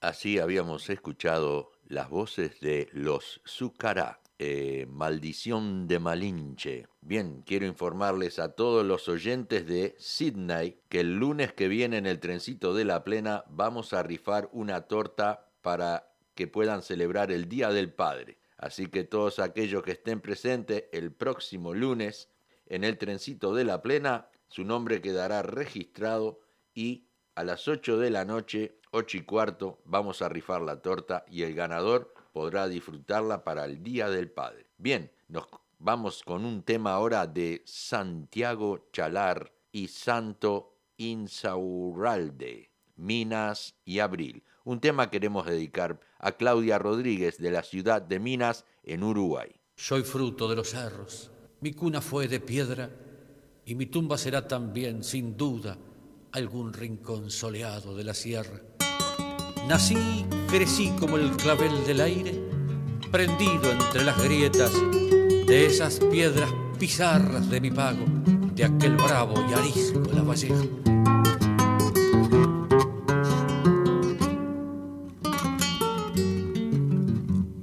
Así 0.00 0.40
habíamos 0.40 0.90
escuchado 0.90 1.70
las 1.86 2.10
voces 2.10 2.58
de 2.58 2.88
los 2.92 3.40
Zucará 3.46 4.23
eh, 4.38 4.86
Maldición 4.88 5.86
de 5.86 5.98
Malinche. 5.98 6.88
Bien, 7.00 7.42
quiero 7.46 7.66
informarles 7.66 8.38
a 8.38 8.54
todos 8.54 8.84
los 8.84 9.08
oyentes 9.08 9.66
de 9.66 9.94
Sydney 9.98 10.80
que 10.88 11.00
el 11.00 11.16
lunes 11.16 11.52
que 11.52 11.68
viene 11.68 11.98
en 11.98 12.06
el 12.06 12.18
trencito 12.18 12.74
de 12.74 12.84
la 12.84 13.04
plena 13.04 13.44
vamos 13.48 13.92
a 13.92 14.02
rifar 14.02 14.48
una 14.52 14.82
torta 14.82 15.52
para 15.62 16.12
que 16.34 16.48
puedan 16.48 16.82
celebrar 16.82 17.30
el 17.30 17.48
Día 17.48 17.70
del 17.70 17.92
Padre. 17.92 18.38
Así 18.56 18.86
que 18.86 19.04
todos 19.04 19.38
aquellos 19.38 19.82
que 19.82 19.92
estén 19.92 20.20
presentes 20.20 20.84
el 20.92 21.12
próximo 21.12 21.74
lunes 21.74 22.28
en 22.66 22.82
el 22.82 22.98
trencito 22.98 23.54
de 23.54 23.64
la 23.64 23.82
plena, 23.82 24.30
su 24.48 24.64
nombre 24.64 25.00
quedará 25.00 25.42
registrado 25.42 26.40
y 26.74 27.08
a 27.34 27.44
las 27.44 27.68
8 27.68 27.98
de 27.98 28.10
la 28.10 28.24
noche, 28.24 28.80
8 28.90 29.18
y 29.18 29.22
cuarto, 29.22 29.80
vamos 29.84 30.22
a 30.22 30.28
rifar 30.28 30.60
la 30.62 30.80
torta 30.82 31.24
y 31.28 31.42
el 31.42 31.54
ganador 31.54 32.14
podrá 32.34 32.66
disfrutarla 32.66 33.44
para 33.44 33.64
el 33.64 33.80
Día 33.80 34.10
del 34.10 34.28
Padre. 34.28 34.66
Bien, 34.76 35.08
nos 35.28 35.46
vamos 35.78 36.24
con 36.24 36.44
un 36.44 36.64
tema 36.64 36.92
ahora 36.92 37.28
de 37.28 37.62
Santiago 37.64 38.88
Chalar 38.92 39.52
y 39.70 39.86
Santo 39.86 40.74
Insaurralde, 40.96 42.72
Minas 42.96 43.76
y 43.84 44.00
Abril. 44.00 44.42
Un 44.64 44.80
tema 44.80 45.10
queremos 45.10 45.46
dedicar 45.46 46.00
a 46.18 46.32
Claudia 46.32 46.76
Rodríguez 46.80 47.38
de 47.38 47.52
la 47.52 47.62
ciudad 47.62 48.02
de 48.02 48.18
Minas 48.18 48.64
en 48.82 49.04
Uruguay. 49.04 49.54
Soy 49.76 50.02
fruto 50.02 50.48
de 50.48 50.56
los 50.56 50.70
cerros, 50.70 51.30
mi 51.60 51.72
cuna 51.72 52.00
fue 52.00 52.26
de 52.26 52.40
piedra 52.40 52.90
y 53.64 53.76
mi 53.76 53.86
tumba 53.86 54.18
será 54.18 54.48
también, 54.48 55.04
sin 55.04 55.36
duda, 55.36 55.78
algún 56.32 56.72
rincón 56.72 57.30
soleado 57.30 57.96
de 57.96 58.02
la 58.02 58.12
sierra. 58.12 58.60
Nací, 59.68 60.26
crecí 60.48 60.92
como 61.00 61.16
el 61.16 61.30
clavel 61.32 61.86
del 61.86 62.02
aire, 62.02 62.38
prendido 63.10 63.72
entre 63.72 64.04
las 64.04 64.22
grietas 64.22 64.70
de 65.46 65.66
esas 65.66 66.00
piedras 66.10 66.50
pizarras 66.78 67.48
de 67.48 67.60
mi 67.62 67.70
pago, 67.70 68.04
de 68.54 68.64
aquel 68.64 68.96
bravo 68.96 69.34
y 69.48 69.54
arisco 69.54 70.02
la 70.12 70.22
valleja. 70.22 70.62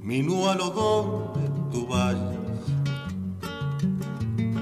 Minualo 0.01 0.69
donde 0.71 1.49
tú 1.71 1.87
vayas, 1.87 2.35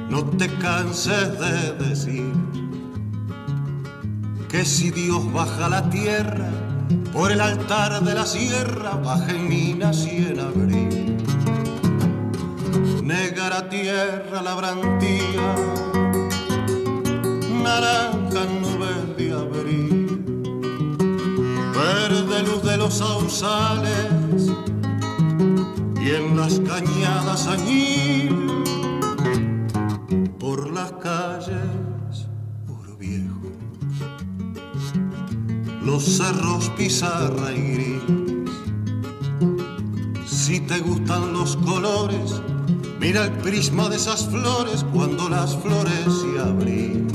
no 0.09 0.25
te 0.25 0.47
canses 0.55 1.39
de 1.39 1.87
decir 1.87 2.33
que 4.49 4.65
si 4.65 4.91
Dios 4.91 5.31
baja 5.31 5.69
la 5.69 5.89
tierra, 5.89 6.49
por 7.13 7.31
el 7.31 7.41
altar 7.41 8.03
de 8.03 8.13
la 8.13 8.25
sierra, 8.25 8.91
baja 9.03 9.31
en 9.31 9.47
minas 9.47 10.05
y 10.05 10.17
en 10.17 10.39
abril. 10.39 11.17
Negra 13.03 13.67
tierra 13.69 14.41
la 14.41 14.55
brandía, 14.55 15.55
naranja 17.63 18.45
nubes 18.61 19.17
de 19.17 19.31
abril, 19.31 20.23
verde 21.73 22.43
luz 22.43 22.63
de 22.63 22.77
los 22.77 22.93
sausales 22.93 24.51
y 26.01 26.09
en 26.11 26.37
las 26.37 26.59
cañadas 26.59 27.47
añil, 27.47 28.63
por 30.39 30.71
las 30.71 30.91
calles 30.93 31.78
los 35.99 36.17
cerros 36.17 36.69
pizarra 36.77 37.51
y 37.51 37.61
gris. 37.73 38.01
Si 40.25 40.61
te 40.61 40.79
gustan 40.79 41.33
los 41.33 41.57
colores, 41.57 42.41
mira 43.01 43.25
el 43.25 43.33
prisma 43.33 43.89
de 43.89 43.97
esas 43.97 44.25
flores 44.29 44.85
cuando 44.93 45.27
las 45.27 45.57
flores 45.57 46.05
se 46.21 46.39
abren. 46.39 47.07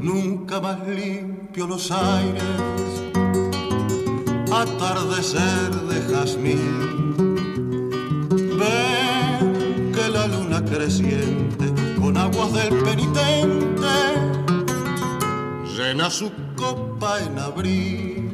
Nunca 0.00 0.60
más 0.60 0.78
limpio 0.86 1.66
los 1.66 1.90
aires, 1.90 2.44
atardecer 4.52 5.70
de 5.90 6.14
jazmín. 6.14 7.16
Ven 8.60 9.92
que 9.92 10.08
la 10.08 10.28
luna 10.28 10.64
creciente 10.64 11.66
con 12.00 12.16
aguas 12.16 12.52
del 12.52 12.78
penitente 12.84 13.88
llena 15.76 16.10
su 16.10 16.30
copa 16.54 16.87
en 17.00 17.38
abril. 17.38 18.30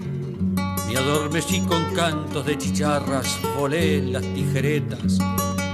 Me 0.87 0.97
adormecí 0.97 1.61
con 1.61 1.95
cantos 1.95 2.47
de 2.47 2.57
chicharras, 2.57 3.39
volé 3.59 4.01
las 4.01 4.23
tijeretas 4.23 5.19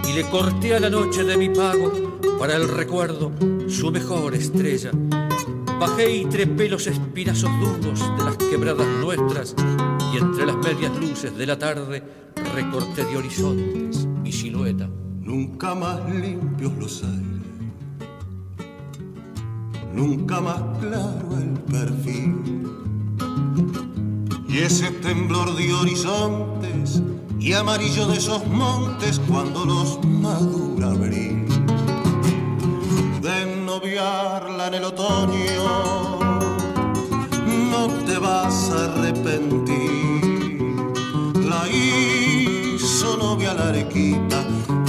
y 0.08 0.12
le 0.12 0.28
corté 0.28 0.74
a 0.74 0.80
la 0.80 0.90
noche 0.90 1.22
de 1.22 1.36
mi 1.36 1.48
pago 1.50 2.18
para 2.38 2.56
el 2.56 2.66
recuerdo 2.68 3.30
su 3.68 3.92
mejor 3.92 4.34
estrella. 4.34 4.90
Bajé 5.78 6.16
y 6.16 6.24
trepé 6.24 6.68
los 6.68 6.88
espinazos 6.88 7.50
duros 7.60 8.00
de 8.18 8.24
las 8.24 8.36
quebradas 8.36 8.86
nuestras 9.00 9.54
y 10.12 10.18
entre 10.18 10.46
las 10.46 10.56
medias 10.56 10.96
luces 10.98 11.36
de 11.36 11.46
la 11.46 11.56
tarde 11.56 12.02
recorté 12.54 13.04
de 13.04 13.16
horizontes 13.16 14.04
mi 14.06 14.32
silueta. 14.32 14.88
Nunca 15.20 15.76
más 15.76 16.10
limpios 16.10 16.72
los 16.76 17.04
aires, 17.04 17.44
nunca 19.94 20.40
más 20.40 20.60
claro 20.80 21.38
el 21.38 21.52
perfil. 21.60 22.79
Y 24.48 24.58
ese 24.58 24.90
temblor 24.90 25.54
de 25.56 25.72
horizontes 25.72 27.02
y 27.38 27.54
amarillo 27.54 28.06
de 28.08 28.18
esos 28.18 28.46
montes 28.46 29.20
cuando 29.28 29.64
los 29.64 30.04
madura 30.04 30.88
abril. 30.88 31.46
De 33.22 33.64
noviarla 33.64 34.66
en 34.68 34.74
el 34.74 34.84
otoño, 34.84 36.18
no 37.70 37.88
te 38.06 38.18
vas 38.18 38.70
a 38.70 38.84
arrepentir. 38.92 40.60
La 41.48 41.66
hizo 41.68 43.16
novia 43.16 43.54
la 43.54 43.68
arequita, 43.68 44.44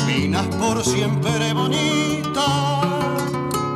minas 0.06 0.48
por 0.58 0.84
siempre 0.84 1.54
bonita, 1.54 2.82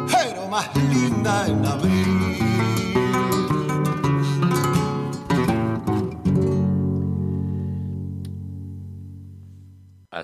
pero 0.07 0.47
más 0.49 0.69
linda 0.75 1.47
en 1.47 1.65
abril. 1.65 2.54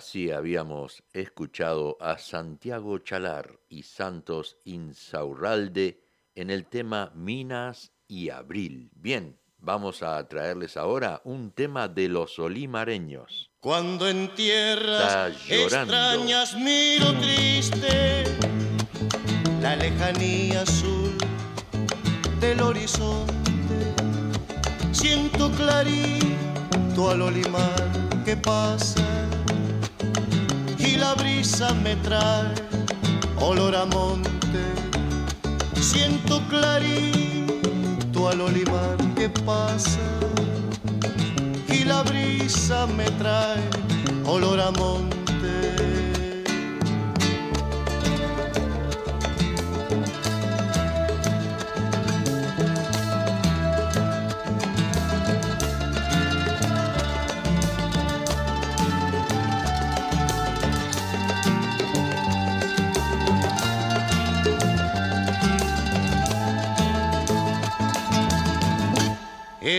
Así 0.02 0.32
habíamos 0.32 1.04
escuchado 1.14 1.96
a 2.02 2.18
Santiago 2.18 2.98
Chalar 2.98 3.60
y 3.70 3.84
Santos 3.84 4.58
Insaurralde 4.66 6.02
en 6.34 6.50
el 6.50 6.66
tema 6.66 7.12
Minas 7.14 7.92
y 8.08 8.32
Abril. 8.32 8.90
Bien, 8.96 9.38
vamos 9.60 10.02
a 10.02 10.28
traerles 10.28 10.76
ahora 10.76 11.22
un 11.24 11.52
tema 11.52 11.88
de 11.88 12.10
los 12.10 12.40
olimareños. 12.40 13.52
Cuando 13.60 14.10
en 14.10 14.34
tierras 14.34 15.36
extrañas 15.48 16.56
miro 16.56 17.14
triste 17.20 18.24
la 19.62 19.76
lejanía 19.76 20.64
azul 20.64 21.16
del 22.40 22.60
horizonte. 22.60 23.94
Siento 24.94 25.52
clarito 25.52 27.12
al 27.12 27.22
olimar 27.22 28.24
que 28.26 28.36
pasa 28.36 29.21
la 31.02 31.16
brisa 31.16 31.74
me 31.84 31.96
trae 31.96 32.54
olor 33.40 33.76
a 33.76 33.86
monte. 33.86 34.64
Siento 35.82 36.40
clarito 36.48 38.30
al 38.30 38.42
olimar 38.42 38.98
que 39.16 39.28
pasa 39.30 40.06
y 41.68 41.84
la 41.86 42.04
brisa 42.04 42.86
me 42.86 43.06
trae 43.22 43.64
olor 44.26 44.60
a 44.60 44.72
monte. 44.72 45.21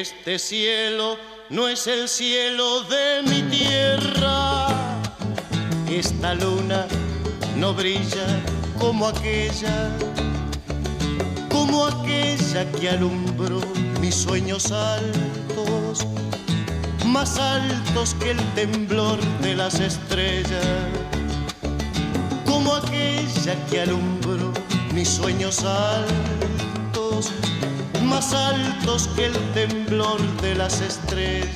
Este 0.02 0.36
cielo 0.36 1.16
no 1.48 1.68
es 1.68 1.86
el 1.86 2.08
cielo 2.08 2.82
de 2.82 3.22
mi 3.22 3.40
tierra. 3.42 4.66
Esta 5.88 6.34
luna 6.34 6.88
no 7.56 7.72
brilla 7.72 8.26
como 8.80 9.06
aquella, 9.06 9.96
como 11.48 11.86
aquella 11.86 12.68
que 12.72 12.90
alumbró 12.90 13.60
mis 14.00 14.16
sueños 14.16 14.72
altos, 14.72 16.04
más 17.06 17.38
altos 17.38 18.14
que 18.14 18.32
el 18.32 18.54
temblor 18.54 19.20
de 19.40 19.54
las 19.54 19.78
estrellas, 19.78 20.66
como 22.44 22.74
aquella 22.74 23.54
que 23.70 23.82
alumbró 23.82 24.52
mis 24.92 25.08
sueños 25.08 25.62
altos 25.62 27.30
más 28.12 28.34
altos 28.34 29.08
que 29.16 29.24
el 29.26 29.52
temblor 29.54 30.20
de 30.42 30.54
las 30.54 30.82
estrellas. 30.82 31.48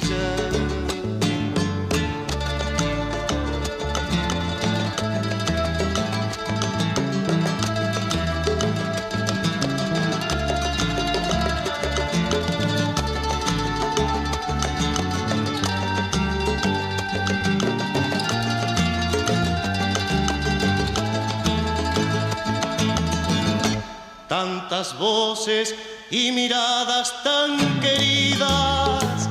Tantas 24.28 24.98
voces 24.98 25.74
y 26.10 26.30
miradas 26.30 27.12
tan 27.24 27.80
queridas 27.80 29.28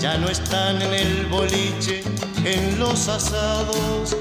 ya 0.00 0.16
no 0.18 0.28
están 0.28 0.80
en 0.82 0.92
el 0.92 1.26
boliche, 1.26 2.02
en 2.44 2.78
los 2.78 3.08
asados. 3.08 4.16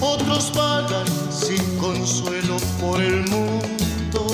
Otros 0.00 0.52
vagan 0.54 1.06
sin 1.30 1.62
consuelo 1.78 2.56
por 2.80 3.00
el 3.00 3.28
mundo. 3.28 4.26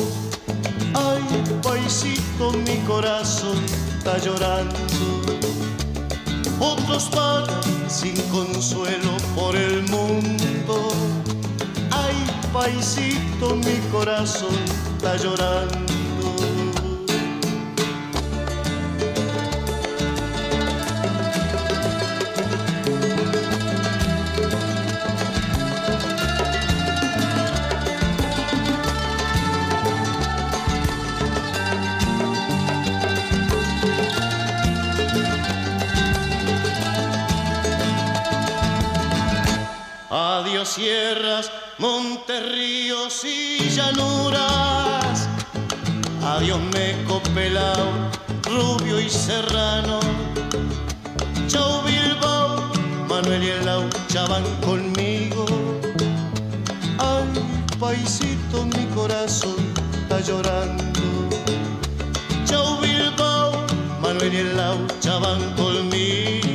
Ay, 0.95 1.23
paisito, 1.63 2.53
mi 2.53 2.77
corazón 2.87 3.59
está 3.99 4.19
llorando. 4.19 4.79
Otros 6.61 7.11
vagan 7.11 7.91
sin 7.91 8.17
consuelo 8.31 9.17
por 9.35 9.57
el 9.57 9.83
mundo. 9.91 10.89
Ay, 11.91 12.15
paisito, 12.53 13.57
mi 13.57 13.79
corazón 13.91 14.55
está 14.97 15.17
llorando. 15.17 15.90
Sierras, 40.81 41.51
montes, 41.77 42.41
ríos 42.53 43.23
y 43.25 43.69
llanuras. 43.69 45.29
Adiós 46.25 46.59
meco 46.73 47.21
pelao, 47.35 47.89
rubio 48.45 48.99
y 48.99 49.11
serrano. 49.11 50.01
Chau 51.49 51.83
Bilbao, 51.83 52.73
Manuel 53.09 53.43
y 53.43 53.49
el 53.51 53.67
Laucha 53.67 54.27
van 54.27 54.45
conmigo. 54.65 55.45
Ay, 56.99 57.29
paisito, 57.79 58.65
mi 58.65 58.87
corazón 58.95 59.57
está 60.03 60.21
llorando. 60.21 61.01
Chau 62.47 62.81
Bilbao, 62.81 63.53
Manuel 64.01 64.33
y 64.33 64.39
el 64.39 64.57
Laucha 64.57 65.19
van 65.19 65.43
conmigo. 65.57 66.50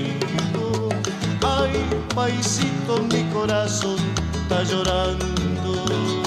Paisito, 2.16 3.04
mi 3.12 3.24
corazón 3.34 3.98
está 4.34 4.64
llorando. 4.64 6.25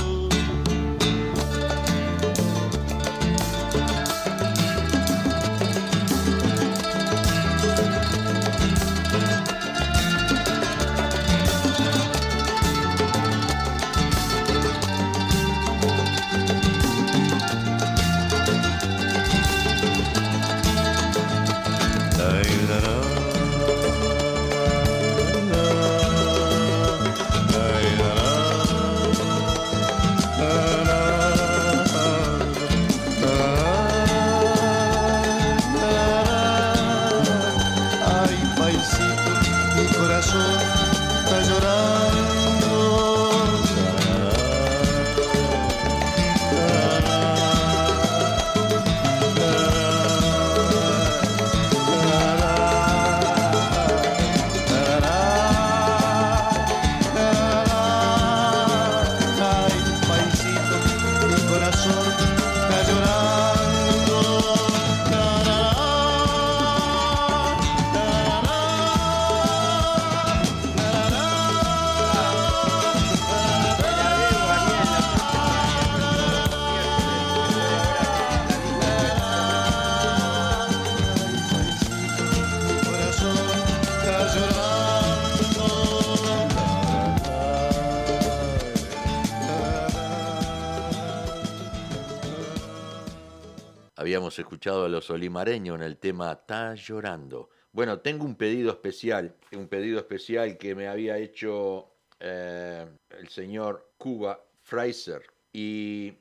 Escuchado 94.59 94.87
a 94.87 94.89
los 94.89 95.09
olimareños 95.11 95.77
en 95.77 95.83
el 95.83 95.99
tema 95.99 96.33
Está 96.33 96.75
llorando. 96.75 97.49
Bueno, 97.71 98.01
tengo 98.01 98.25
un 98.25 98.35
pedido 98.35 98.73
especial, 98.73 99.37
un 99.53 99.69
pedido 99.69 100.01
especial 100.01 100.59
que 100.59 100.75
me 100.75 100.89
había 100.89 101.17
hecho 101.17 101.93
eh, 102.19 102.85
el 103.11 103.29
señor 103.29 103.93
Cuba 103.97 104.45
Fraser 104.63 105.23
y 105.53 106.15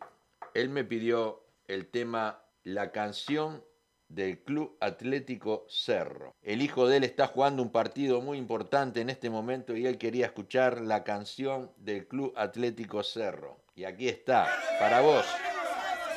él 0.53 0.69
me 0.69 0.83
pidió 0.83 1.45
el 1.67 1.87
tema 1.87 2.43
La 2.63 2.91
canción 2.91 3.63
del 4.07 4.37
Club 4.43 4.77
Atlético 4.81 5.65
Cerro. 5.67 6.35
El 6.43 6.61
hijo 6.61 6.87
de 6.87 6.97
él 6.97 7.05
está 7.05 7.25
jugando 7.25 7.63
un 7.63 7.71
partido 7.71 8.21
muy 8.21 8.37
importante 8.37 9.01
en 9.01 9.09
este 9.09 9.31
momento 9.31 9.75
y 9.75 9.87
él 9.87 9.97
quería 9.97 10.27
escuchar 10.27 10.79
la 10.81 11.03
canción 11.03 11.71
del 11.77 12.07
Club 12.07 12.33
Atlético 12.37 13.01
Cerro. 13.01 13.57
Y 13.73 13.85
aquí 13.85 14.07
está, 14.07 14.47
para 14.79 15.01
vos, 15.01 15.25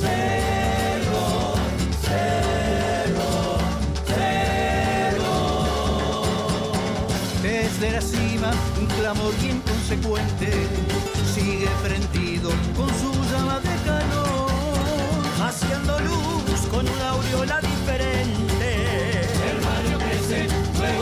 cerro, 0.00 1.54
cerro, 2.02 3.26
cerro. 4.08 5.32
Desde 7.42 7.86
la 7.92 8.00
cima, 8.00 8.50
un 8.80 8.86
clamor 8.98 9.32
bien 9.40 9.62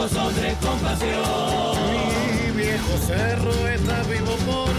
luego 0.03 0.09
son 0.09 0.35
de 0.35 0.55
compasión. 0.55 1.75
Mi 2.55 2.62
viejo 2.62 2.97
cerro 3.07 3.69
está 3.69 4.03
vivo 4.05 4.35
por 4.47 4.72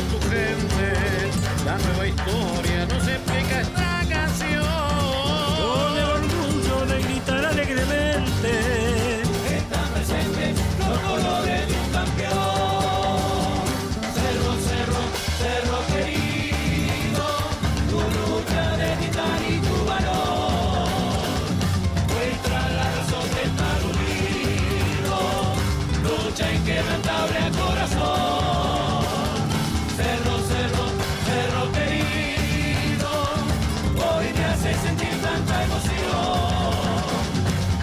sentir 34.84 35.22
tanta 35.22 35.63
emoción. 35.63 35.93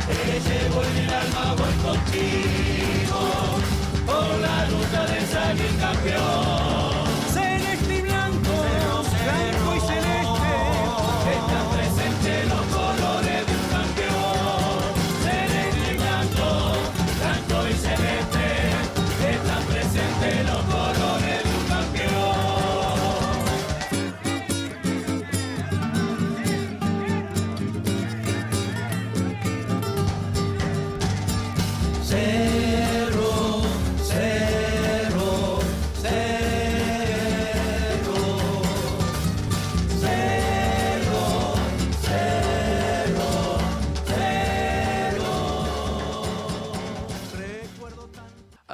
Te 0.06 0.40
llevo 0.46 0.82
en 0.84 0.96
el 0.98 1.10
alma, 1.10 1.54
voy 1.56 1.74
contigo. 1.82 2.59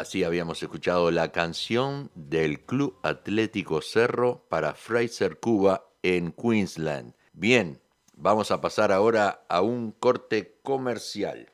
Así 0.06 0.22
habíamos 0.22 0.62
escuchado 0.62 1.10
la 1.10 1.32
canción 1.32 2.12
del 2.14 2.64
Club 2.64 2.96
Atlético 3.02 3.82
Cerro 3.82 4.46
para 4.48 4.74
Fraser, 4.74 5.40
Cuba, 5.40 5.88
en 6.00 6.30
Queensland. 6.30 7.12
Bien, 7.32 7.82
vamos 8.14 8.52
a 8.52 8.60
pasar 8.60 8.92
ahora 8.92 9.44
a 9.48 9.62
un 9.62 9.90
corte 9.90 10.60
comercial. 10.62 11.50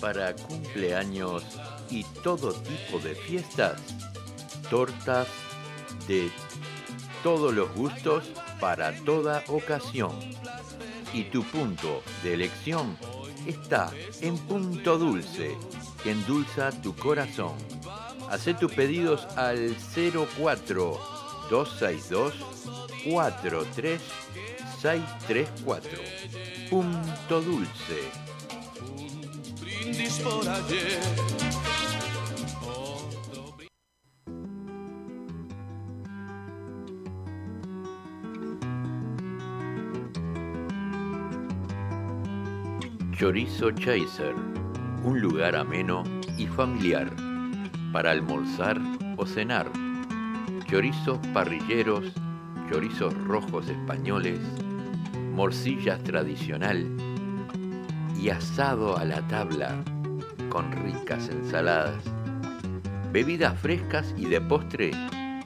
Para 0.00 0.34
cumpleaños 0.34 1.44
y 1.90 2.04
todo 2.22 2.54
tipo 2.54 2.98
de 2.98 3.14
fiestas, 3.14 3.78
tortas 4.72 5.28
de 6.08 6.32
todos 7.22 7.52
los 7.52 7.70
gustos 7.74 8.32
para 8.58 8.94
toda 9.04 9.44
ocasión. 9.48 10.18
Y 11.12 11.24
tu 11.24 11.44
punto 11.44 12.02
de 12.22 12.32
elección 12.32 12.96
está 13.46 13.90
en 14.22 14.38
Punto 14.38 14.96
Dulce, 14.96 15.58
que 16.02 16.12
endulza 16.12 16.70
tu 16.70 16.96
corazón. 16.96 17.52
Haz 18.30 18.46
tus 18.58 18.72
pedidos 18.72 19.26
al 19.36 19.76
04 20.38 20.98
262 21.50 22.32
43634. 23.04 25.90
Punto 26.70 27.42
Dulce. 27.42 28.08
Chorizo 43.22 43.70
Chaser, 43.70 44.34
un 45.04 45.20
lugar 45.20 45.54
ameno 45.54 46.02
y 46.36 46.48
familiar 46.48 47.08
para 47.92 48.10
almorzar 48.10 48.80
o 49.16 49.24
cenar. 49.24 49.70
Chorizos 50.68 51.20
parrilleros, 51.32 52.12
chorizos 52.68 53.14
rojos 53.28 53.68
españoles, 53.68 54.40
morcillas 55.36 56.02
tradicional 56.02 56.84
y 58.20 58.30
asado 58.30 58.96
a 58.96 59.04
la 59.04 59.24
tabla 59.28 59.84
con 60.48 60.72
ricas 60.72 61.28
ensaladas. 61.28 62.02
Bebidas 63.12 63.56
frescas 63.60 64.12
y 64.18 64.24
de 64.24 64.40
postre, 64.40 64.90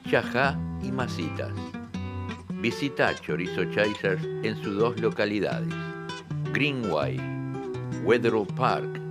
chajá 0.09 0.59
y 0.81 0.91
masitas. 0.91 1.53
Visita 2.59 3.13
Chorizo 3.13 3.65
Chasers 3.65 4.25
en 4.41 4.55
sus 4.63 4.77
dos 4.77 4.99
localidades. 4.99 5.75
Greenway, 6.51 7.36
Wetherill 8.07 8.47
Park, 8.55 9.01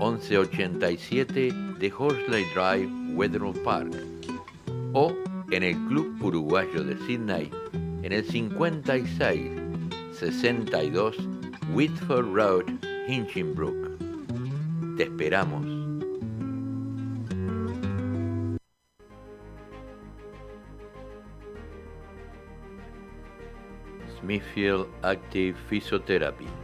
1187 0.00 1.52
de 1.78 1.88
Horsley 1.88 2.44
Drive, 2.52 2.90
Wetherill 3.14 3.54
Park, 3.62 3.94
o 4.92 5.14
en 5.52 5.62
el 5.62 5.76
Club 5.86 6.20
Uruguayo 6.20 6.82
de 6.82 6.96
Sydney, 7.06 7.48
en 8.02 8.12
el 8.12 8.24
56 8.24 9.52
62 10.18 11.16
Whitford 11.74 12.34
Road, 12.34 12.64
Hinchinbrook. 13.06 13.98
Te 14.96 15.04
esperamos. 15.04 15.64
Smithfield 24.18 24.88
Active 25.02 25.54
Physiotherapy. 25.70 26.63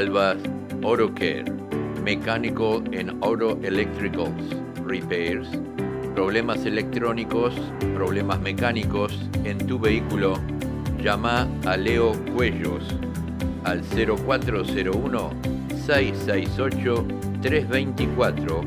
y 0.00 0.02
Alba 0.06 0.34
Auto 0.82 1.14
Care, 1.14 1.44
mecánico 2.02 2.82
en 2.92 3.10
Auto 3.22 3.58
Electricals, 3.62 4.56
repairs, 4.86 5.46
problemas 6.14 6.64
electrónicos, 6.64 7.52
problemas 7.94 8.40
mecánicos 8.40 9.28
en 9.44 9.58
tu 9.66 9.78
vehículo, 9.78 10.38
llama 11.02 11.46
a 11.66 11.76
Leo 11.76 12.14
Cuellos 12.34 12.82
al 13.64 13.82
0401 13.82 15.32
668 15.86 17.06
324 17.42 18.64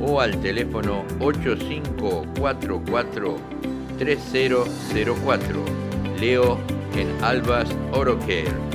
o 0.00 0.20
al 0.20 0.36
teléfono 0.40 1.04
8544 1.20 3.36
3004. 3.98 5.64
Leo 6.18 6.58
en 6.96 7.08
Albas 7.22 7.68
Auto 7.92 8.18
Care. 8.20 8.71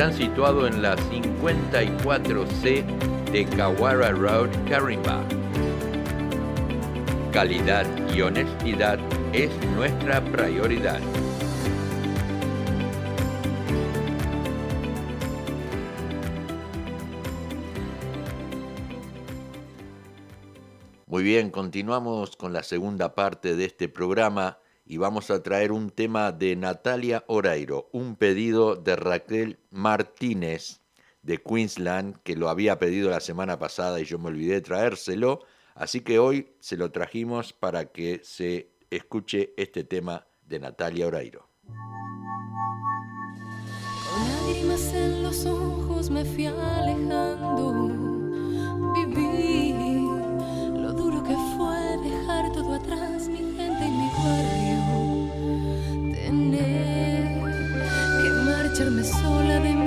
Están 0.00 0.16
situados 0.16 0.70
en 0.70 0.80
la 0.80 0.96
54C 0.96 2.86
de 3.32 3.44
Kawara 3.44 4.12
Road, 4.12 4.48
Carimba. 4.66 5.22
Calidad 7.34 7.84
y 8.08 8.22
honestidad 8.22 8.98
es 9.34 9.50
nuestra 9.76 10.24
prioridad. 10.24 11.00
Muy 21.04 21.22
bien, 21.22 21.50
continuamos 21.50 22.36
con 22.36 22.54
la 22.54 22.62
segunda 22.62 23.14
parte 23.14 23.54
de 23.54 23.66
este 23.66 23.90
programa 23.90 24.60
y 24.90 24.96
vamos 24.96 25.30
a 25.30 25.40
traer 25.40 25.70
un 25.70 25.90
tema 25.90 26.32
de 26.32 26.56
Natalia 26.56 27.22
Oreiro, 27.28 27.88
un 27.92 28.16
pedido 28.16 28.74
de 28.74 28.96
Raquel 28.96 29.60
Martínez 29.70 30.80
de 31.22 31.38
Queensland, 31.38 32.16
que 32.24 32.34
lo 32.34 32.48
había 32.48 32.80
pedido 32.80 33.08
la 33.08 33.20
semana 33.20 33.56
pasada 33.56 34.00
y 34.00 34.04
yo 34.04 34.18
me 34.18 34.30
olvidé 34.30 34.60
traérselo, 34.60 35.44
así 35.76 36.00
que 36.00 36.18
hoy 36.18 36.56
se 36.58 36.76
lo 36.76 36.90
trajimos 36.90 37.52
para 37.52 37.92
que 37.92 38.20
se 38.24 38.72
escuche 38.90 39.54
este 39.56 39.84
tema 39.84 40.26
de 40.44 40.58
Natalia 40.58 41.06
Oreiro. 41.06 41.48
Con 41.62 41.76
lágrimas 44.28 44.92
en 44.92 45.22
los 45.22 45.46
ojos 45.46 46.10
me 46.10 46.24
fui 46.24 46.46
alejando. 46.46 47.86
Viví 49.06 49.72
lo 50.80 50.92
duro 50.94 51.22
que 51.22 51.36
fue 51.56 51.96
dejar 52.02 52.52
todo 52.52 52.74
atrás, 52.74 53.28
Que 56.30 58.28
marcharme 58.46 59.02
sola 59.02 59.58
de 59.58 59.74
mi 59.74 59.79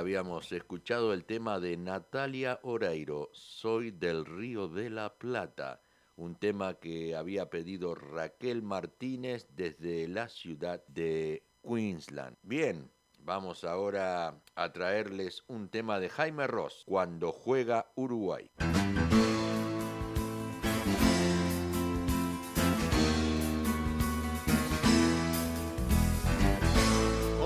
habíamos 0.00 0.50
escuchado 0.50 1.12
el 1.12 1.26
tema 1.26 1.60
de 1.60 1.76
Natalia 1.76 2.58
Oreiro, 2.62 3.28
Soy 3.34 3.90
del 3.90 4.24
Río 4.24 4.66
de 4.66 4.88
la 4.88 5.12
Plata, 5.12 5.82
un 6.16 6.36
tema 6.36 6.74
que 6.74 7.14
había 7.14 7.50
pedido 7.50 7.94
Raquel 7.94 8.62
Martínez 8.62 9.46
desde 9.50 10.08
la 10.08 10.30
ciudad 10.30 10.82
de 10.86 11.44
Queensland. 11.62 12.34
Bien, 12.42 12.90
vamos 13.18 13.62
ahora 13.64 14.40
a 14.54 14.72
traerles 14.72 15.44
un 15.48 15.68
tema 15.68 16.00
de 16.00 16.08
Jaime 16.08 16.46
Ross, 16.46 16.82
Cuando 16.86 17.30
juega 17.30 17.92
Uruguay. 17.94 18.50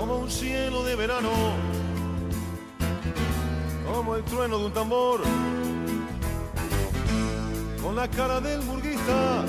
como 0.05 0.19
un 0.19 0.29
cielo 0.29 0.83
de 0.83 0.95
verano, 0.95 1.31
como 3.85 4.15
el 4.15 4.23
trueno 4.23 4.59
de 4.59 4.65
un 4.65 4.73
tambor, 4.73 5.21
con 7.81 7.95
la 7.95 8.07
cara 8.07 8.39
del 8.41 8.61
burguista, 8.61 9.45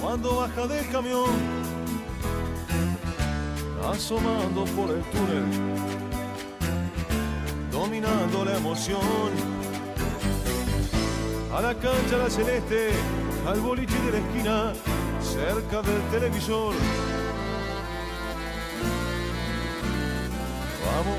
cuando 0.00 0.36
baja 0.36 0.66
del 0.66 0.88
camión, 0.90 1.30
asomando 3.90 4.64
por 4.64 4.90
el 4.90 5.02
túnel, 5.04 5.44
dominando 7.70 8.44
la 8.44 8.56
emoción, 8.56 9.58
a 11.54 11.60
la 11.60 11.74
cancha 11.74 12.18
la 12.18 12.30
celeste, 12.30 12.90
al 13.46 13.60
boliche 13.60 13.98
de 14.02 14.12
la 14.12 14.18
esquina, 14.18 14.72
cerca 15.22 15.82
del 15.82 16.02
televisor. 16.10 16.74
Vamos, 20.84 21.18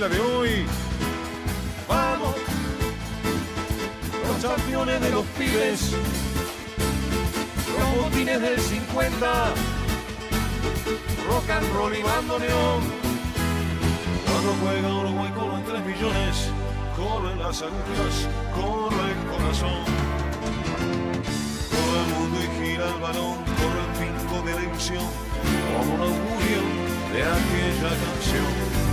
de 0.00 0.20
hoy. 0.20 0.66
Vamos, 1.88 2.34
los 4.26 4.44
campeones 4.44 5.00
de 5.00 5.10
los 5.10 5.24
pibes, 5.38 5.92
los 7.78 8.04
botines 8.04 8.40
del 8.40 8.58
50, 8.60 9.54
rock 11.28 11.50
and 11.50 11.72
roll 11.74 11.96
y 11.96 12.02
bandoneón. 12.02 12.82
Cuando 14.26 14.54
juega 14.60 14.94
Uruguay 14.94 15.32
corren 15.32 15.64
3 15.64 15.86
millones, 15.86 16.50
corren 16.96 17.38
las 17.38 17.62
agujas, 17.62 18.28
corre 18.52 19.12
el 19.12 19.18
corazón. 19.30 19.84
Corre 21.70 22.00
el 22.00 22.14
mundo 22.14 22.38
y 22.42 22.66
gira 22.66 22.88
el 22.88 23.00
balón, 23.00 23.36
corre 23.58 23.80
el 23.86 23.92
pingo 24.00 24.42
de 24.42 24.54
la 24.54 24.62
ilusión, 24.62 25.06
como 25.78 25.94
un 25.94 26.00
augurio 26.00 26.60
de 27.12 27.22
aquella 27.22 27.90
canción. 27.90 28.83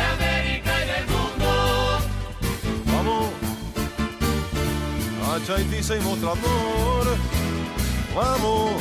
América 0.00 0.72
y 0.82 0.86
del 0.86 1.06
mundo. 1.06 1.48
vamos, 8.14 8.72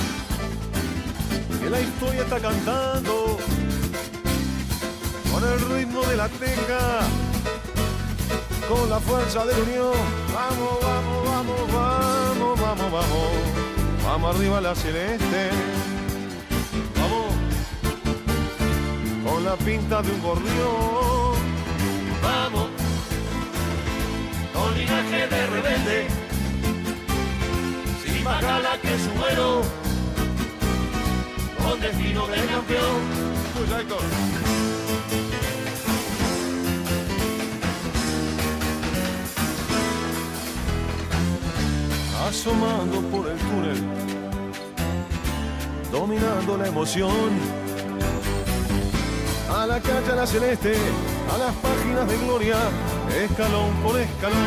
a 1.51 1.59
que 1.59 1.69
la 1.69 1.81
historia 1.81 2.21
está 2.21 2.39
cantando 2.39 3.37
con 5.31 5.43
el 5.43 5.59
ritmo 5.71 6.01
de 6.03 6.17
la 6.17 6.29
teca, 6.29 6.99
con 8.69 8.89
la 8.89 8.99
fuerza 8.99 9.45
de 9.45 9.53
la 9.53 9.59
unión. 9.59 9.93
Vamos, 10.33 10.79
vamos, 10.81 11.25
vamos, 11.25 11.73
vamos, 11.73 12.59
vamos, 12.59 12.91
vamos, 12.91 13.29
vamos 14.05 14.35
arriba 14.35 14.61
la 14.61 14.75
celeste. 14.75 15.49
Con 19.33 19.43
la 19.43 19.55
pinta 19.55 20.01
de 20.03 20.11
un 20.11 20.21
gorrión. 20.21 21.35
Vamos, 22.21 22.67
con 24.53 24.77
linaje 24.77 25.27
de 25.27 25.47
rebelde, 25.47 26.07
sin 28.03 28.23
más 28.23 28.41
gala 28.41 28.77
que 28.79 28.93
su 29.03 29.09
vuelo, 29.19 29.61
con 31.63 31.79
destino 31.79 32.27
de 32.27 32.45
campeón. 32.45 33.23
Héctor. 33.79 34.03
Asomando 42.27 43.01
por 43.09 43.27
el 43.31 43.37
túnel, 43.37 43.83
dominando 45.91 46.57
la 46.57 46.67
emoción, 46.67 47.62
la 49.67 49.79
calle 49.79 50.11
a 50.11 50.15
la 50.15 50.27
celeste, 50.27 50.73
a 51.33 51.37
las 51.37 51.55
páginas 51.55 52.07
de 52.07 52.17
gloria, 52.17 52.57
escalón 53.23 53.71
por 53.81 53.97
escalón. 53.97 54.37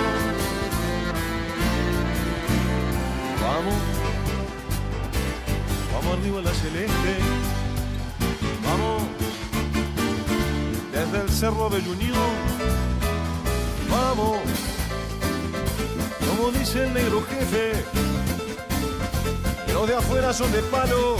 Vamos, 3.40 3.74
vamos 5.92 6.18
arriba 6.18 6.38
a 6.40 6.42
la 6.42 6.52
celeste, 6.52 7.12
vamos, 8.62 9.02
desde 10.92 11.22
el 11.22 11.30
cerro 11.30 11.70
de 11.70 11.78
Unión, 11.88 12.32
vamos, 13.90 14.38
como 16.28 16.50
dice 16.50 16.84
el 16.84 16.92
negro 16.92 17.22
jefe, 17.30 17.72
los 19.72 19.88
de 19.88 19.94
afuera 19.94 20.32
son 20.34 20.52
de 20.52 20.60
palo 20.62 21.16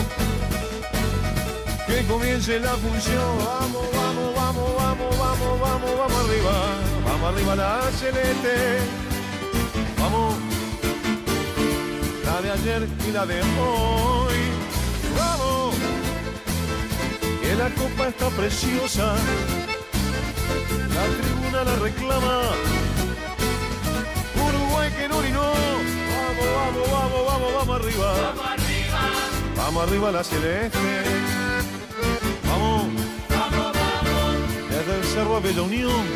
que 1.86 2.04
comience 2.06 2.58
la 2.58 2.74
función. 2.76 3.38
Vamos, 3.38 3.86
vamos, 3.94 4.34
vamos, 4.34 4.76
vamos, 4.76 5.18
vamos, 5.18 5.60
vamos, 5.60 5.98
vamos 5.98 6.24
arriba. 6.24 6.52
Vamos 7.04 7.34
arriba 7.34 7.56
la 7.56 7.90
celeste. 7.92 8.78
Vamos. 9.98 10.34
La 12.24 12.42
de 12.42 12.50
ayer 12.50 12.88
y 13.08 13.12
la 13.12 13.26
de 13.26 13.40
hoy. 13.40 14.36
Vamos. 15.16 15.74
Que 17.40 17.54
la 17.54 17.70
copa 17.70 18.08
está 18.08 18.28
preciosa. 18.30 19.14
La 20.94 21.04
tribuna 21.22 21.64
la 21.64 21.76
reclama. 21.76 22.40
Uruguay 24.34 24.90
que 24.90 25.08
no 25.08 25.22
no. 25.22 25.52
Vamos, 26.16 26.46
vamos, 26.56 26.90
vamos, 26.90 27.26
vamos, 27.26 27.54
vamos 27.54 27.80
arriba. 27.80 28.12
Vamos 28.12 28.46
arriba. 28.46 29.00
Vamos 29.56 29.88
arriba 29.88 30.12
la 30.12 30.24
celeste. 30.24 31.45
Vamos, 32.56 32.86
vamos, 33.28 33.72
vamos. 33.74 34.70
Desde 34.70 34.98
el 34.98 35.04
cerro 35.04 35.40
de 35.40 35.52
la 35.52 35.62
Unión. 35.62 36.06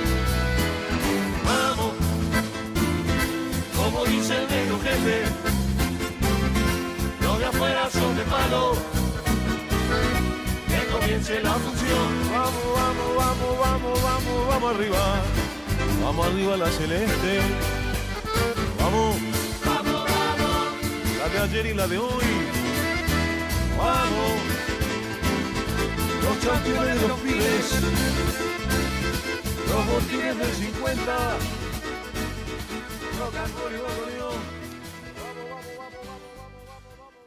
Vamos, 1.44 1.92
como 3.76 4.04
dice 4.06 4.36
el 4.38 4.48
negro 4.48 4.78
jefe, 4.82 5.24
los 7.20 7.38
de 7.38 7.44
afuera 7.44 7.90
son 7.90 8.16
de 8.16 8.22
palo. 8.22 8.72
Que 10.68 10.86
comience 10.92 11.42
la 11.42 11.52
función. 11.52 12.08
Vamos, 12.32 12.64
vamos, 12.74 13.16
vamos, 13.16 13.58
vamos, 13.60 14.02
vamos, 14.02 14.48
vamos 14.48 14.74
arriba. 14.74 15.20
Vamos 16.02 16.26
arriba 16.26 16.56
la 16.56 16.70
celeste. 16.70 17.40
Vamos, 18.80 19.16
Vamos, 19.64 19.92
vamos, 19.92 20.08
la 21.18 21.28
de 21.28 21.38
ayer 21.38 21.66
y 21.66 21.74
la 21.74 21.86
de 21.86 21.98
hoy. 21.98 22.24
Vamos, 23.76 24.32
los 26.30 26.38
campeones 26.44 27.00
de 27.00 27.08
los 27.08 27.18
pibes. 27.20 27.80
Los 29.68 29.86
botines 29.86 30.36
del 30.38 30.48
50. 30.48 31.38
Rock 33.18 33.36
and 33.36 33.58
roll 33.58 33.72
y 33.72 33.78
bandoneón. 33.82 34.38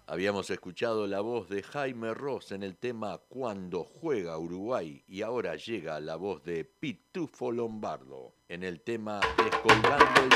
Habíamos 0.08 0.50
escuchado 0.52 1.08
la 1.08 1.22
voz 1.22 1.48
de 1.50 1.64
Jaime 1.64 2.14
Ross 2.14 2.52
en 2.52 2.62
el 2.64 2.78
tema 2.78 3.20
Cuando 3.28 3.84
juega 3.84 4.38
Uruguay 4.38 5.04
y 5.08 5.24
ahora 5.24 5.56
llega 5.56 6.00
la 6.00 6.18
voz 6.18 6.44
de 6.44 6.66
Pitufo 6.66 7.52
Lombardo 7.52 8.36
en 8.48 8.62
el 8.64 8.82
tema 8.82 9.22
Descolgando 9.38 10.22
el 10.22 10.30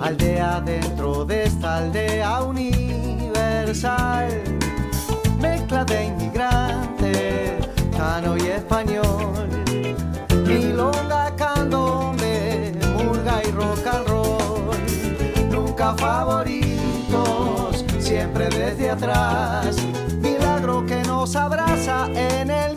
aldea 0.00 0.60
dentro 0.60 1.24
de 1.24 1.44
esta 1.44 1.76
aldea 1.76 2.42
universal. 2.42 4.28
Mezcla 5.40 5.84
de 5.84 6.06
inmigrante, 6.06 7.58
cano 7.96 8.36
y 8.36 8.40
español, 8.48 9.48
milonga, 10.44 11.32
candombe, 11.36 12.72
murga 12.96 13.40
y 13.46 13.52
rock 13.52 13.86
and 13.86 14.08
roll. 14.08 14.76
Nunca 15.48 15.94
favoritos, 15.94 17.84
siempre 18.00 18.48
desde 18.48 18.90
atrás. 18.90 19.76
Milagro 20.20 20.84
que 20.86 21.04
nos 21.04 21.36
abraza 21.36 22.08
en 22.14 22.50
el 22.50 22.76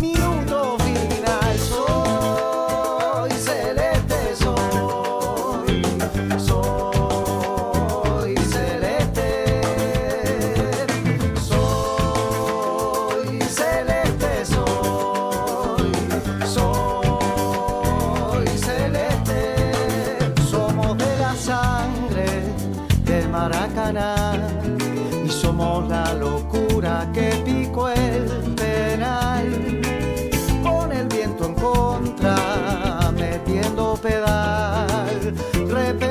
pedal, 35.70 36.09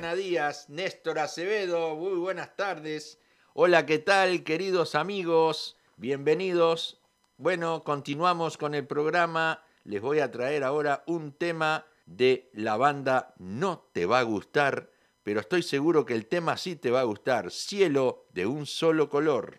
Viviana 0.00 0.16
Díaz, 0.16 0.70
Néstor 0.70 1.18
Acevedo, 1.18 1.94
muy 1.94 2.14
buenas 2.14 2.56
tardes. 2.56 3.18
Hola, 3.52 3.84
¿qué 3.84 3.98
tal, 3.98 4.44
queridos 4.44 4.94
amigos? 4.94 5.76
Bienvenidos. 5.98 7.02
Bueno, 7.36 7.82
continuamos 7.84 8.56
con 8.56 8.74
el 8.74 8.86
programa 8.86 9.62
les 9.84 10.00
voy 10.00 10.20
a 10.20 10.30
traer 10.30 10.64
ahora 10.64 11.04
un 11.06 11.32
tema 11.32 11.84
de 12.06 12.48
la 12.54 12.78
banda 12.78 13.34
No 13.36 13.90
Te 13.92 14.06
Va 14.06 14.20
a 14.20 14.22
Gustar, 14.22 14.90
pero 15.22 15.40
estoy 15.40 15.62
seguro 15.62 16.06
que 16.06 16.14
el 16.14 16.24
tema 16.24 16.56
sí 16.56 16.76
te 16.76 16.90
va 16.90 17.00
a 17.00 17.04
gustar, 17.04 17.50
Cielo 17.50 18.24
de 18.32 18.46
un 18.46 18.64
solo 18.64 19.10
color. 19.10 19.58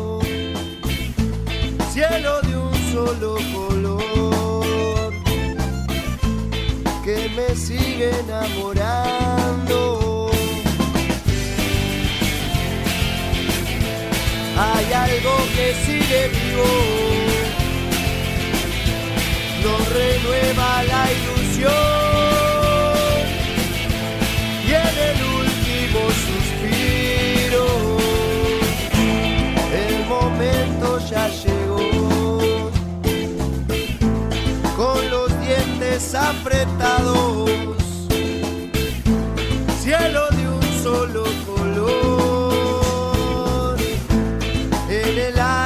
cielo 1.91 2.41
de 2.43 2.55
un 2.55 2.73
solo 2.93 3.35
color 3.53 5.13
que 7.03 7.29
me 7.35 7.53
sigue 7.55 8.11
enamorando. 8.19 9.77
Hay 14.57 14.93
algo 14.93 15.33
que 15.55 15.73
sigue 15.85 16.29
vivo, 16.29 16.69
nos 19.63 19.81
renueva 19.89 20.83
la 20.83 21.11
ilusión 21.11 22.00
apretados. 36.31 37.49
Cielo 39.81 40.23
de 40.37 40.43
un 40.47 40.63
solo 40.83 41.23
color. 41.45 42.97
En 44.89 45.17
el 45.17 45.39
alma 45.39 45.60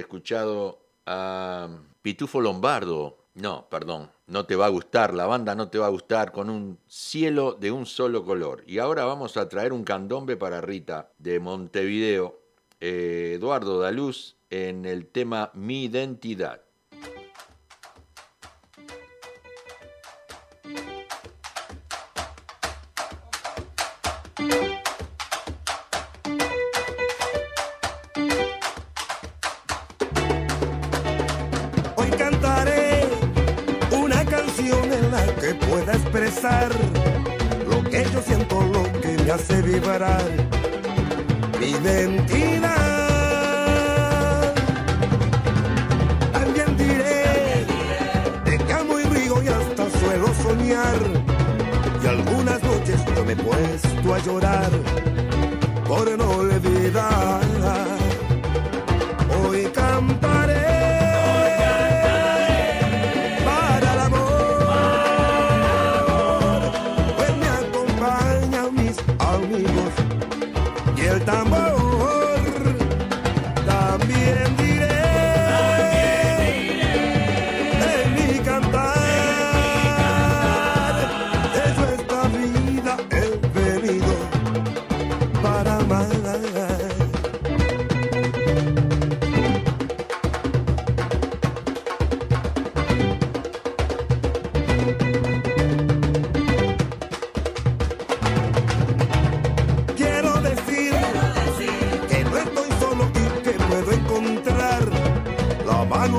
escuchado 0.00 0.80
a 1.06 1.68
Pitufo 2.02 2.40
Lombardo. 2.40 3.18
No, 3.34 3.68
perdón, 3.68 4.10
no 4.26 4.46
te 4.46 4.56
va 4.56 4.66
a 4.66 4.70
gustar, 4.70 5.14
la 5.14 5.26
banda 5.26 5.54
no 5.54 5.68
te 5.68 5.78
va 5.78 5.86
a 5.86 5.90
gustar 5.90 6.32
con 6.32 6.50
un 6.50 6.78
cielo 6.86 7.52
de 7.52 7.70
un 7.70 7.86
solo 7.86 8.24
color. 8.24 8.64
Y 8.66 8.78
ahora 8.78 9.04
vamos 9.04 9.36
a 9.36 9.48
traer 9.48 9.72
un 9.72 9.84
candombe 9.84 10.36
para 10.36 10.60
Rita 10.60 11.12
de 11.18 11.38
Montevideo, 11.38 12.40
eh, 12.80 13.34
Eduardo 13.36 13.78
Daluz, 13.78 14.36
en 14.50 14.86
el 14.86 15.06
tema 15.06 15.50
Mi 15.54 15.84
Identidad. 15.84 16.62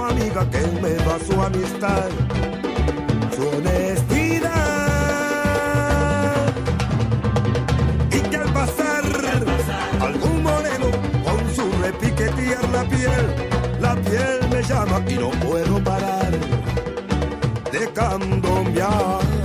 Amiga 0.03 0.49
que 0.49 0.61
me 0.81 0.93
da 0.93 1.19
su 1.19 1.41
amistad, 1.41 2.09
su 3.35 3.47
honestidad. 3.47 4.49
Y 8.11 8.19
que 8.19 8.37
al 8.37 8.53
pasar, 8.53 9.03
algún 9.99 10.43
moreno 10.43 10.87
con 11.23 11.55
su 11.55 11.71
repiquetear 11.81 12.69
la 12.69 12.83
piel, 12.83 13.35
la 13.79 13.95
piel 13.95 14.39
me 14.51 14.63
llama 14.63 15.01
y 15.07 15.15
no 15.15 15.29
puedo 15.31 15.83
parar 15.83 16.31
de 17.71 17.91
candombear. 17.93 19.38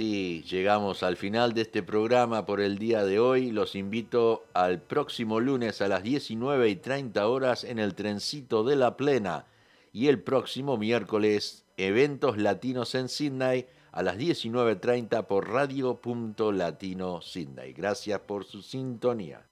Así 0.00 0.42
llegamos 0.48 1.02
al 1.02 1.18
final 1.18 1.52
de 1.52 1.60
este 1.60 1.82
programa 1.82 2.46
por 2.46 2.62
el 2.62 2.78
día 2.78 3.04
de 3.04 3.18
hoy. 3.18 3.50
Los 3.50 3.74
invito 3.74 4.46
al 4.54 4.80
próximo 4.80 5.40
lunes 5.40 5.82
a 5.82 5.88
las 5.88 6.02
19 6.02 6.70
y 6.70 6.76
30 6.76 7.28
horas 7.28 7.64
en 7.64 7.78
el 7.78 7.94
trencito 7.94 8.64
de 8.64 8.76
la 8.76 8.96
plena. 8.96 9.44
Y 9.92 10.08
el 10.08 10.18
próximo 10.22 10.78
miércoles, 10.78 11.66
eventos 11.76 12.38
latinos 12.38 12.94
en 12.94 13.10
Sydney 13.10 13.66
a 13.92 14.02
las 14.02 14.16
19.30 14.16 15.26
por 15.26 15.50
Radio 15.50 16.00
Punto 16.00 16.50
Latino 16.50 17.20
Sydney. 17.20 17.74
Gracias 17.74 18.20
por 18.20 18.46
su 18.46 18.62
sintonía. 18.62 19.44